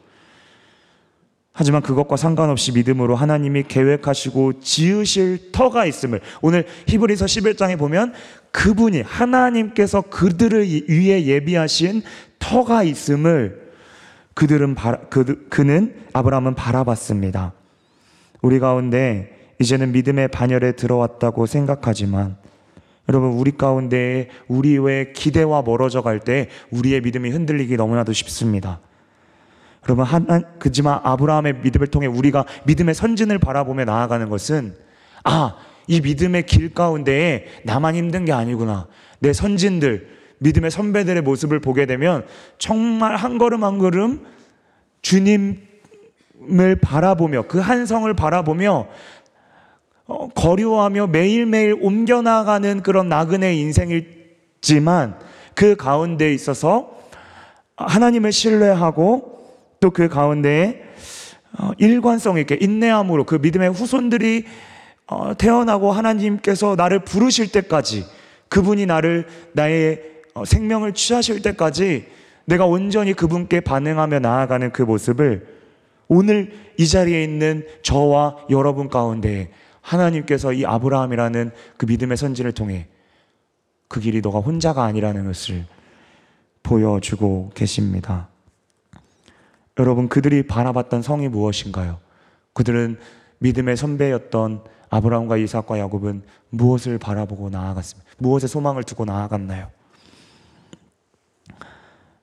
하지만 1.53 1.81
그것과 1.81 2.15
상관없이 2.15 2.71
믿음으로 2.71 3.15
하나님이 3.15 3.63
계획하시고 3.67 4.61
지으실 4.61 5.51
터가 5.51 5.85
있음을 5.85 6.21
오늘 6.41 6.65
히브리서 6.87 7.25
11장에 7.25 7.77
보면 7.77 8.13
그분이 8.51 9.01
하나님께서 9.01 10.01
그들을 10.01 10.65
위해 10.89 11.25
예비하신 11.25 12.03
터가 12.39 12.83
있음을 12.83 13.71
그들은 14.33 14.75
바라, 14.75 14.99
그, 15.09 15.47
그는 15.49 15.95
아브라함은 16.13 16.55
바라봤습니다. 16.55 17.53
우리 18.41 18.59
가운데 18.59 19.40
이제는 19.61 19.91
믿음의 19.91 20.27
반열에 20.29 20.73
들어왔다고 20.73 21.45
생각하지만 21.45 22.37
여러분 23.09 23.31
우리 23.31 23.51
가운데 23.57 24.29
우리 24.47 24.77
외 24.77 25.11
기대와 25.13 25.61
멀어져 25.63 26.01
갈 26.01 26.19
때 26.19 26.49
우리의 26.71 27.01
믿음이 27.01 27.29
흔들리기 27.29 27.77
너무나도 27.77 28.13
쉽습니다. 28.13 28.79
여러분 29.87 30.05
하나 30.05 30.41
그지만 30.59 30.99
아브라함의 31.03 31.61
믿음을 31.63 31.87
통해 31.87 32.07
우리가 32.07 32.45
믿음의 32.65 32.93
선진을 32.93 33.39
바라보며 33.39 33.85
나아가는 33.85 34.29
것은 34.29 34.75
아 35.23 35.55
이 35.87 35.99
믿음의 35.99 36.45
길 36.45 36.73
가운데에 36.73 37.45
나만 37.65 37.95
힘든 37.95 38.23
게 38.23 38.31
아니구나 38.31 38.87
내 39.19 39.33
선진들 39.33 40.07
믿음의 40.39 40.71
선배들의 40.71 41.21
모습을 41.23 41.59
보게 41.59 41.85
되면 41.85 42.25
정말 42.57 43.15
한 43.15 43.37
걸음 43.37 43.63
한 43.63 43.77
걸음 43.77 44.25
주님을 45.01 45.57
바라보며 46.81 47.47
그 47.47 47.59
한 47.59 47.85
성을 47.85 48.11
바라보며 48.13 48.71
어, 48.73 48.87
거류하며 50.35 51.07
매일매일 51.07 51.77
옮겨나가는 51.81 52.81
그런 52.81 53.09
나그네 53.09 53.55
인생이지만 53.55 55.15
그 55.55 55.75
가운데 55.75 56.33
있어서 56.33 56.97
하나님을 57.75 58.31
신뢰하고 58.31 59.31
또 59.81 59.89
그 59.89 60.07
가운데에 60.07 60.83
어, 61.59 61.71
일관성 61.77 62.37
있게 62.37 62.57
인내함으로 62.61 63.25
그 63.25 63.35
믿음의 63.35 63.71
후손들이 63.71 64.45
어, 65.07 65.35
태어나고 65.35 65.91
하나님께서 65.91 66.75
나를 66.75 66.99
부르실 66.99 67.51
때까지 67.51 68.05
그분이 68.47 68.85
나를 68.85 69.25
나의 69.53 70.01
어, 70.33 70.45
생명을 70.45 70.93
취하실 70.93 71.41
때까지 71.41 72.05
내가 72.45 72.65
온전히 72.65 73.13
그분께 73.13 73.59
반응하며 73.59 74.19
나아가는 74.19 74.71
그 74.71 74.83
모습을 74.83 75.47
오늘 76.07 76.53
이 76.77 76.87
자리에 76.87 77.23
있는 77.23 77.65
저와 77.81 78.37
여러분 78.49 78.87
가운데 78.87 79.49
하나님께서 79.81 80.53
이 80.53 80.65
아브라함이라는 80.65 81.51
그 81.77 81.85
믿음의 81.85 82.17
선진을 82.17 82.53
통해 82.53 82.87
그 83.87 83.99
길이 83.99 84.21
너가 84.21 84.39
혼자가 84.39 84.83
아니라는 84.83 85.25
것을 85.25 85.65
보여주고 86.63 87.51
계십니다. 87.53 88.29
여러분, 89.79 90.07
그들이 90.07 90.43
바라봤던 90.47 91.01
성이 91.01 91.27
무엇인가요? 91.27 91.99
그들은 92.53 92.97
믿음의 93.39 93.75
선배였던 93.75 94.63
아브라함과 94.89 95.37
이삭과 95.37 95.79
야곱은 95.79 96.23
무엇을 96.49 96.99
바라보고 96.99 97.49
나아갔습니까? 97.49 98.09
무엇에 98.17 98.47
소망을 98.47 98.83
두고 98.83 99.05
나아갔나요? 99.05 99.69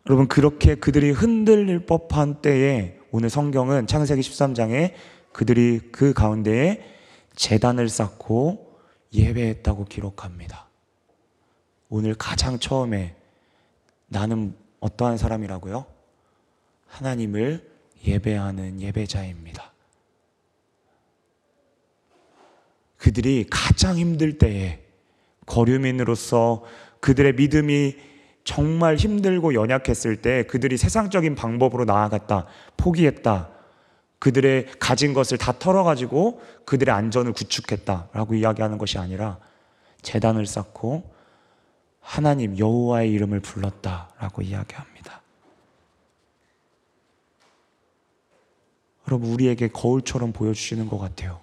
여러분, 0.06 0.28
그렇게 0.28 0.74
그들이 0.74 1.11
흔들릴 1.11 1.86
법한 1.86 2.40
때에 2.40 2.98
오늘 3.11 3.28
성경은 3.28 3.86
창세기 3.86 4.20
13장에 4.20 4.92
그들이 5.32 5.80
그 5.92 6.12
가운데에 6.12 6.97
재단을 7.39 7.89
쌓고 7.89 8.80
예배했다고 9.14 9.84
기록합니다. 9.84 10.66
오늘 11.89 12.14
가장 12.14 12.59
처음에 12.59 13.14
나는 14.09 14.57
어떠한 14.80 15.18
사람이라고요? 15.18 15.86
하나님을 16.89 17.70
예배하는 18.05 18.80
예배자입니다. 18.80 19.72
그들이 22.97 23.47
가장 23.49 23.97
힘들 23.97 24.39
때에 24.39 24.84
거류민으로서 25.47 26.64
그들의 26.99 27.34
믿음이 27.34 27.97
정말 28.43 28.97
힘들고 28.97 29.55
연약했을 29.55 30.16
때 30.16 30.43
그들이 30.43 30.76
세상적인 30.76 31.36
방법으로 31.36 31.84
나아갔다, 31.84 32.47
포기했다, 32.76 33.57
그들의 34.18 34.66
가진 34.78 35.14
것을 35.14 35.38
다 35.38 35.52
털어가지고 35.58 36.42
그들의 36.64 36.92
안전을 36.94 37.32
구축했다라고 37.32 38.34
이야기하는 38.34 38.78
것이 38.78 38.98
아니라 38.98 39.38
재단을 40.02 40.46
쌓고 40.46 41.14
하나님 42.00 42.58
여호와의 42.58 43.12
이름을 43.12 43.40
불렀다라고 43.40 44.42
이야기합니다. 44.42 45.22
여러분 49.06 49.30
우리에게 49.30 49.68
거울처럼 49.68 50.32
보여주시는 50.32 50.88
것 50.88 50.98
같아요. 50.98 51.40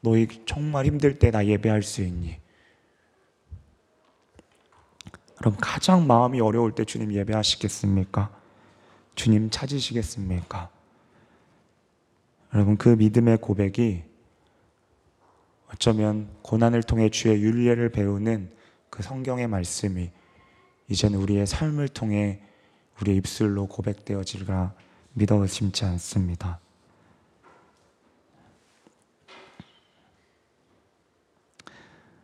너희 0.00 0.28
정말 0.46 0.86
힘들 0.86 1.18
때 1.18 1.30
나 1.30 1.46
예배할 1.46 1.82
수 1.82 2.02
있니? 2.02 2.38
여러분 5.40 5.58
가장 5.60 6.06
마음이 6.06 6.40
어려울 6.40 6.72
때 6.74 6.84
주님 6.84 7.12
예배하시겠습니까? 7.12 8.30
주님 9.14 9.50
찾으시겠습니까? 9.50 10.70
여러분 12.54 12.76
그 12.76 12.90
믿음의 12.90 13.38
고백이 13.38 14.04
어쩌면 15.72 16.28
고난을 16.42 16.82
통해 16.82 17.08
주의 17.08 17.42
윤례를 17.42 17.90
배우는 17.90 18.50
그 18.90 19.02
성경의 19.02 19.48
말씀이 19.48 20.10
이제는 20.88 21.18
우리의 21.18 21.46
삶을 21.46 21.88
통해 21.88 22.40
우리의 23.00 23.16
입술로 23.16 23.66
고백되어질까 23.68 24.74
믿어 25.14 25.46
심지 25.46 25.84
않습니다. 25.86 26.60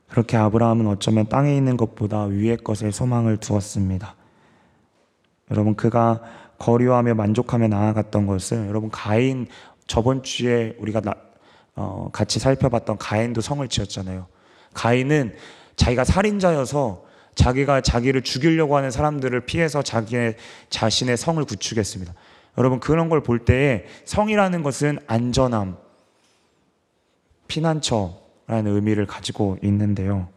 그렇게 0.08 0.36
아브라함은 0.36 0.86
어쩌면 0.86 1.28
땅에 1.28 1.56
있는 1.56 1.76
것보다 1.76 2.24
위의 2.24 2.56
것에 2.58 2.90
소망을 2.90 3.38
두었습니다. 3.38 4.14
여러분 5.50 5.74
그가 5.74 6.20
거류하며 6.58 7.14
만족하며 7.14 7.68
나아갔던 7.68 8.26
것은 8.26 8.68
여러분 8.68 8.90
가인 8.90 9.46
저번 9.88 10.22
주에 10.22 10.76
우리가 10.78 11.00
나, 11.00 11.14
어, 11.74 12.10
같이 12.12 12.38
살펴봤던 12.38 12.98
가인도 12.98 13.40
성을 13.40 13.66
지었잖아요. 13.66 14.28
가인은 14.74 15.34
자기가 15.74 16.04
살인자여서 16.04 17.04
자기가 17.34 17.80
자기를 17.80 18.22
죽이려고 18.22 18.76
하는 18.76 18.90
사람들을 18.90 19.40
피해서 19.46 19.82
자기의 19.82 20.36
자신의 20.70 21.16
성을 21.16 21.42
구축했습니다. 21.44 22.12
여러분 22.58 22.80
그런 22.80 23.08
걸 23.08 23.22
볼 23.22 23.44
때에 23.44 23.86
성이라는 24.04 24.62
것은 24.62 24.98
안전함, 25.06 25.76
피난처라는 27.46 28.66
의미를 28.66 29.06
가지고 29.06 29.56
있는데요. 29.62 30.28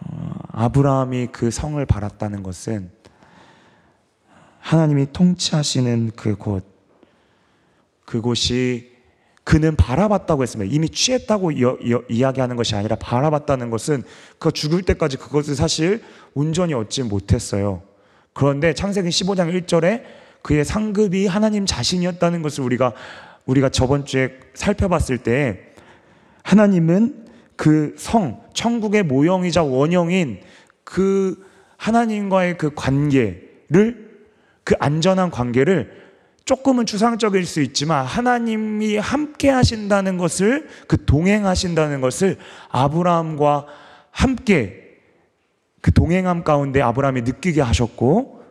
어, 0.00 0.32
아브라함이 0.52 1.28
그 1.32 1.50
성을 1.50 1.84
바랐다는 1.86 2.42
것은 2.42 2.90
하나님이 4.60 5.12
통치하시는 5.12 6.10
그 6.16 6.36
곳, 6.36 6.75
그곳이 8.06 8.96
그는 9.44 9.76
바라봤다고 9.76 10.42
했습니다. 10.42 10.74
이미 10.74 10.88
취했다고 10.88 11.52
이어- 11.52 11.76
이어- 11.82 12.02
이야기하는 12.08 12.56
것이 12.56 12.74
아니라 12.74 12.96
바라봤다는 12.96 13.70
것은 13.70 14.02
그 14.38 14.50
죽을 14.50 14.82
때까지 14.82 15.18
그것을 15.18 15.54
사실 15.54 16.02
온전히 16.34 16.74
얻지 16.74 17.04
못했어요. 17.04 17.82
그런데 18.32 18.72
창세기 18.74 19.08
15장 19.08 19.52
1절에 19.52 20.02
그의 20.42 20.64
상급이 20.64 21.26
하나님 21.26 21.64
자신이었다는 21.66 22.42
것을 22.42 22.64
우리가 22.64 22.92
우리가 23.46 23.68
저번 23.68 24.04
주에 24.04 24.34
살펴봤을 24.54 25.18
때 25.18 25.60
하나님은 26.42 27.26
그 27.56 27.94
성, 27.96 28.42
천국의 28.52 29.04
모형이자 29.04 29.62
원형인 29.62 30.40
그 30.84 31.44
하나님과의 31.76 32.58
그 32.58 32.74
관계를 32.74 34.10
그 34.64 34.74
안전한 34.80 35.30
관계를 35.30 36.05
조금은 36.46 36.86
추상적일 36.86 37.44
수 37.44 37.60
있지만 37.60 38.06
하나님이 38.06 38.96
함께 38.98 39.50
하신다는 39.50 40.16
것을 40.16 40.68
그 40.86 41.04
동행하신다는 41.04 42.00
것을 42.00 42.38
아브라함과 42.68 43.66
함께 44.12 45.00
그 45.80 45.92
동행함 45.92 46.44
가운데 46.44 46.80
아브라함이 46.80 47.22
느끼게 47.22 47.60
하셨고 47.60 48.44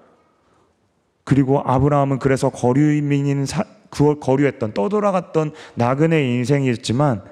그리고 1.24 1.62
아브라함은 1.62 2.20
그래서 2.20 2.50
거류민인 2.50 3.46
사, 3.46 3.64
그 3.90 4.20
거류했던 4.20 4.74
떠돌아갔던 4.74 5.54
나그네 5.76 6.22
인생이었지만 6.22 7.24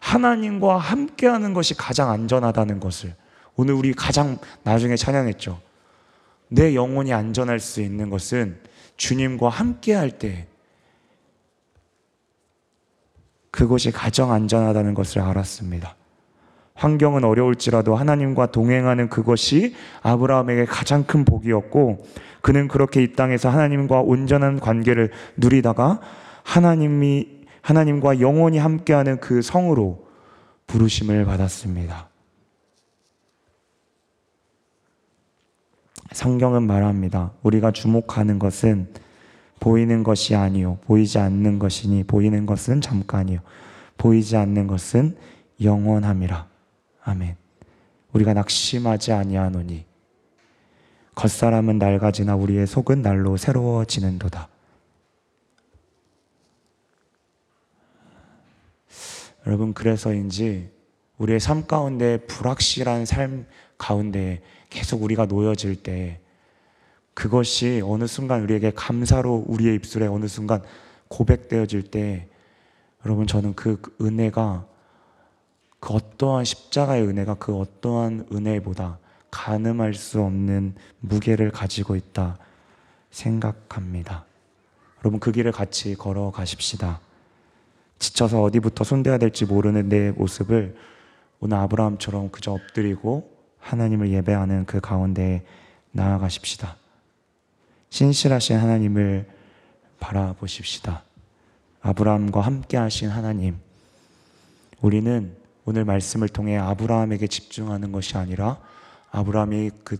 하나님과 0.00 0.78
함께 0.78 1.26
하는 1.26 1.54
것이 1.54 1.74
가장 1.74 2.10
안전하다는 2.10 2.78
것을 2.78 3.16
오늘 3.56 3.74
우리 3.74 3.92
가장 3.92 4.38
나중에 4.62 4.94
찬양했죠. 4.94 5.60
내 6.50 6.76
영혼이 6.76 7.12
안전할 7.12 7.58
수 7.58 7.80
있는 7.80 8.10
것은 8.10 8.73
주님과 8.96 9.48
함께 9.48 9.94
할 9.94 10.10
때 10.10 10.46
그것이 13.54 13.92
가장 13.92 14.32
안전하다는 14.32 14.94
것을 14.94 15.20
알았습니다. 15.20 15.94
환경은 16.74 17.22
어려울지라도 17.22 17.94
하나님과 17.94 18.46
동행하는 18.46 19.08
그것이 19.08 19.76
아브라함에게 20.02 20.64
가장 20.64 21.04
큰 21.04 21.24
복이었고 21.24 22.04
그는 22.40 22.66
그렇게 22.66 23.04
이 23.04 23.12
땅에서 23.12 23.48
하나님과 23.48 24.00
온전한 24.00 24.58
관계를 24.58 25.12
누리다가 25.36 26.00
하나님이 26.42 27.28
하나님과 27.62 28.20
영원히 28.20 28.58
함께하는 28.58 29.20
그 29.20 29.40
성으로 29.40 30.04
부르심을 30.66 31.24
받았습니다. 31.24 32.08
성경은 36.14 36.62
말합니다. 36.62 37.32
우리가 37.42 37.72
주목하는 37.72 38.38
것은 38.38 38.88
보이는 39.58 40.04
것이 40.04 40.36
아니요 40.36 40.78
보이지 40.84 41.18
않는 41.18 41.58
것이니 41.58 42.04
보이는 42.04 42.46
것은 42.46 42.80
잠깐이요 42.80 43.40
보이지 43.98 44.36
않는 44.36 44.68
것은 44.68 45.16
영원함이라. 45.60 46.48
아멘. 47.02 47.36
우리가 48.12 48.32
낙심하지 48.32 49.12
아니하노니 49.12 49.84
겉사람은 51.16 51.78
낡아지나 51.78 52.36
우리의 52.36 52.68
속은 52.68 53.02
날로 53.02 53.36
새로워지는도다. 53.36 54.48
여러분 59.48 59.74
그래서인지 59.74 60.70
우리의 61.18 61.40
삶 61.40 61.66
가운데 61.66 62.18
불확실한 62.18 63.04
삶 63.04 63.46
가운데 63.78 64.42
계속 64.74 65.04
우리가 65.04 65.26
놓여질 65.26 65.76
때 65.76 66.18
그것이 67.14 67.80
어느 67.84 68.08
순간 68.08 68.42
우리에게 68.42 68.72
감사로 68.74 69.44
우리의 69.46 69.76
입술에 69.76 70.08
어느 70.08 70.26
순간 70.26 70.62
고백되어질 71.06 71.92
때 71.92 72.28
여러분 73.06 73.28
저는 73.28 73.54
그 73.54 73.80
은혜가 74.00 74.66
그 75.78 75.94
어떠한 75.94 76.44
십자가의 76.44 77.06
은혜가 77.06 77.34
그 77.34 77.56
어떠한 77.56 78.26
은혜보다 78.32 78.98
가늠할 79.30 79.94
수 79.94 80.20
없는 80.20 80.74
무게를 80.98 81.52
가지고 81.52 81.94
있다 81.94 82.36
생각합니다. 83.12 84.24
여러분 85.02 85.20
그 85.20 85.30
길을 85.30 85.52
같이 85.52 85.94
걸어 85.94 86.32
가십시다. 86.32 87.00
지쳐서 88.00 88.42
어디부터 88.42 88.82
손대야 88.82 89.18
될지 89.18 89.44
모르는 89.44 89.88
내 89.88 90.10
모습을 90.10 90.74
오늘 91.38 91.58
아브라함처럼 91.58 92.30
그저 92.30 92.50
엎드리고 92.50 93.33
하나님을 93.64 94.10
예배하는 94.10 94.66
그 94.66 94.80
가운데 94.80 95.44
나아가십시다. 95.92 96.76
신실하신 97.88 98.58
하나님을 98.58 99.26
바라보십시다. 100.00 101.02
아브라함과 101.80 102.40
함께 102.40 102.76
하신 102.76 103.08
하나님. 103.08 103.56
우리는 104.80 105.34
오늘 105.64 105.84
말씀을 105.84 106.28
통해 106.28 106.58
아브라함에게 106.58 107.26
집중하는 107.26 107.90
것이 107.90 108.18
아니라 108.18 108.58
아브라함이 109.10 109.70
그 109.82 109.96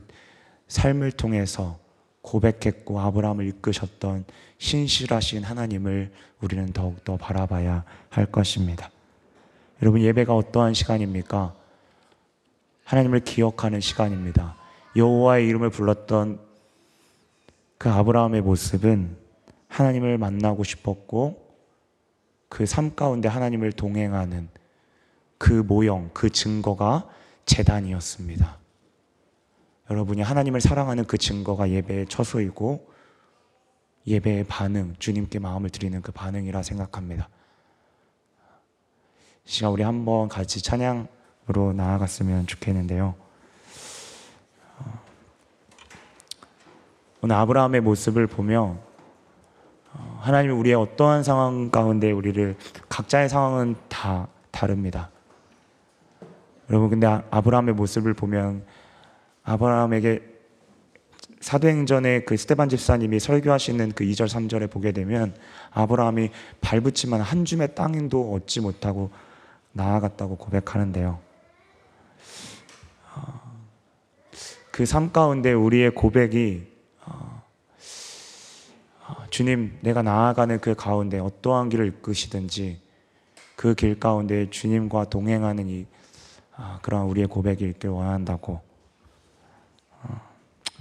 삶을 0.69 1.13
통해서 1.13 1.79
고백했고 2.21 3.01
아브라함을 3.01 3.47
이끄셨던 3.47 4.25
신실하신 4.59 5.45
하나님을 5.45 6.13
우리는 6.41 6.73
더욱더 6.73 7.17
바라봐야 7.17 7.85
할 8.11 8.27
것입니다. 8.27 8.91
여러분 9.83 10.03
예배가 10.03 10.35
어떠한 10.35 10.75
시간입니까? 10.75 11.64
하나님을 12.85 13.21
기억하는 13.21 13.81
시간입니다. 13.81 14.57
여호와의 14.97 15.49
이름을 15.49 15.71
불렀던 15.71 16.41
그 17.79 17.91
아브라함의 17.91 18.43
모습은 18.43 19.17
하나님을 19.69 20.19
만나고 20.19 20.65
싶었고 20.65 21.45
그 22.49 22.65
삶 22.67 22.95
가운데 22.95 23.29
하나님을 23.29 23.73
동행하는 23.73 24.49
그 25.39 25.53
모형, 25.53 26.11
그 26.15 26.31
증거가 26.31 27.09
재단이었습니다. 27.47 28.59
여러분이 29.91 30.23
하나님을 30.23 30.61
사랑하는 30.61 31.05
그 31.05 31.19
증거가 31.19 31.69
예배의 31.69 32.07
처소이고 32.07 32.89
예배의 34.07 34.45
반응, 34.45 34.95
주님께 34.99 35.41
마음을 35.41 35.69
드리는 35.71 36.01
그 36.01 36.13
반응이라 36.13 36.63
생각합니다. 36.63 37.29
이 39.47 39.51
시간 39.51 39.73
우리 39.73 39.83
한번 39.83 40.29
같이 40.29 40.63
찬양 40.63 41.09
으로 41.49 41.75
나아갔으면 41.75 42.47
좋겠는데요. 42.47 43.15
어, 44.79 45.01
오늘 47.21 47.37
아브라함의 47.37 47.83
모습을 47.83 48.27
보며 48.27 48.79
어, 49.93 50.19
하나님이 50.23 50.55
우리의 50.55 50.75
어떠한 50.75 51.23
상황 51.23 51.71
가운데 51.71 52.11
우리를 52.11 52.57
각자의 52.89 53.29
상황은 53.29 53.77
다 53.89 54.27
다릅니다. 54.51 55.11
여러분 56.71 56.89
근데 56.89 57.07
아- 57.07 57.23
아브라함의 57.31 57.75
모습을 57.75 58.15
보면 58.15 58.65
아브라함에게 59.43 60.23
사도행전에 61.43 62.21
그 62.21 62.39
스테반 62.39 62.71
집사님이 62.71 63.21
설교하시는 63.21 63.93
그 63.93 64.05
2절 64.05 64.29
3절에 64.29 64.71
보게 64.71 64.93
되면 64.93 65.37
아브라함이 65.73 66.31
발붙이만 66.63 67.21
한 67.21 67.45
줌의 67.45 67.75
땅도 67.75 68.33
얻지 68.33 68.63
못하고 68.63 69.11
나아갔다고 69.73 70.37
고백하는데요. 70.37 71.34
그 74.75 74.83
삶 74.87 75.13
가운데 75.13 75.53
우리의 75.53 75.93
고백이 75.93 76.67
어, 77.07 77.43
어, 79.07 79.15
주님 79.31 79.79
내가 79.83 80.03
나아가는 80.03 80.61
그 80.61 80.75
가운데 80.75 81.21
어떠한 81.21 81.69
길을 81.69 81.87
이끄시든지 81.87 82.83
그 83.55 83.77
길 83.77 84.01
가운데 84.01 84.51
주님과 84.51 85.11
동행하는 85.11 85.69
이 85.69 85.87
아, 86.57 86.81
그런 86.83 87.07
우리의 87.07 87.29
고백이 87.29 87.65
있길 87.65 87.91
원한다고 87.91 88.63
어, 90.03 90.21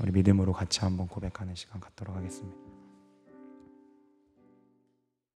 우리 0.02 0.12
믿음으로 0.12 0.54
같이 0.54 0.80
한번 0.80 1.08
고백하는 1.08 1.54
시간 1.54 1.80
갖도록 1.80 2.16
하겠습니다. 2.16 2.63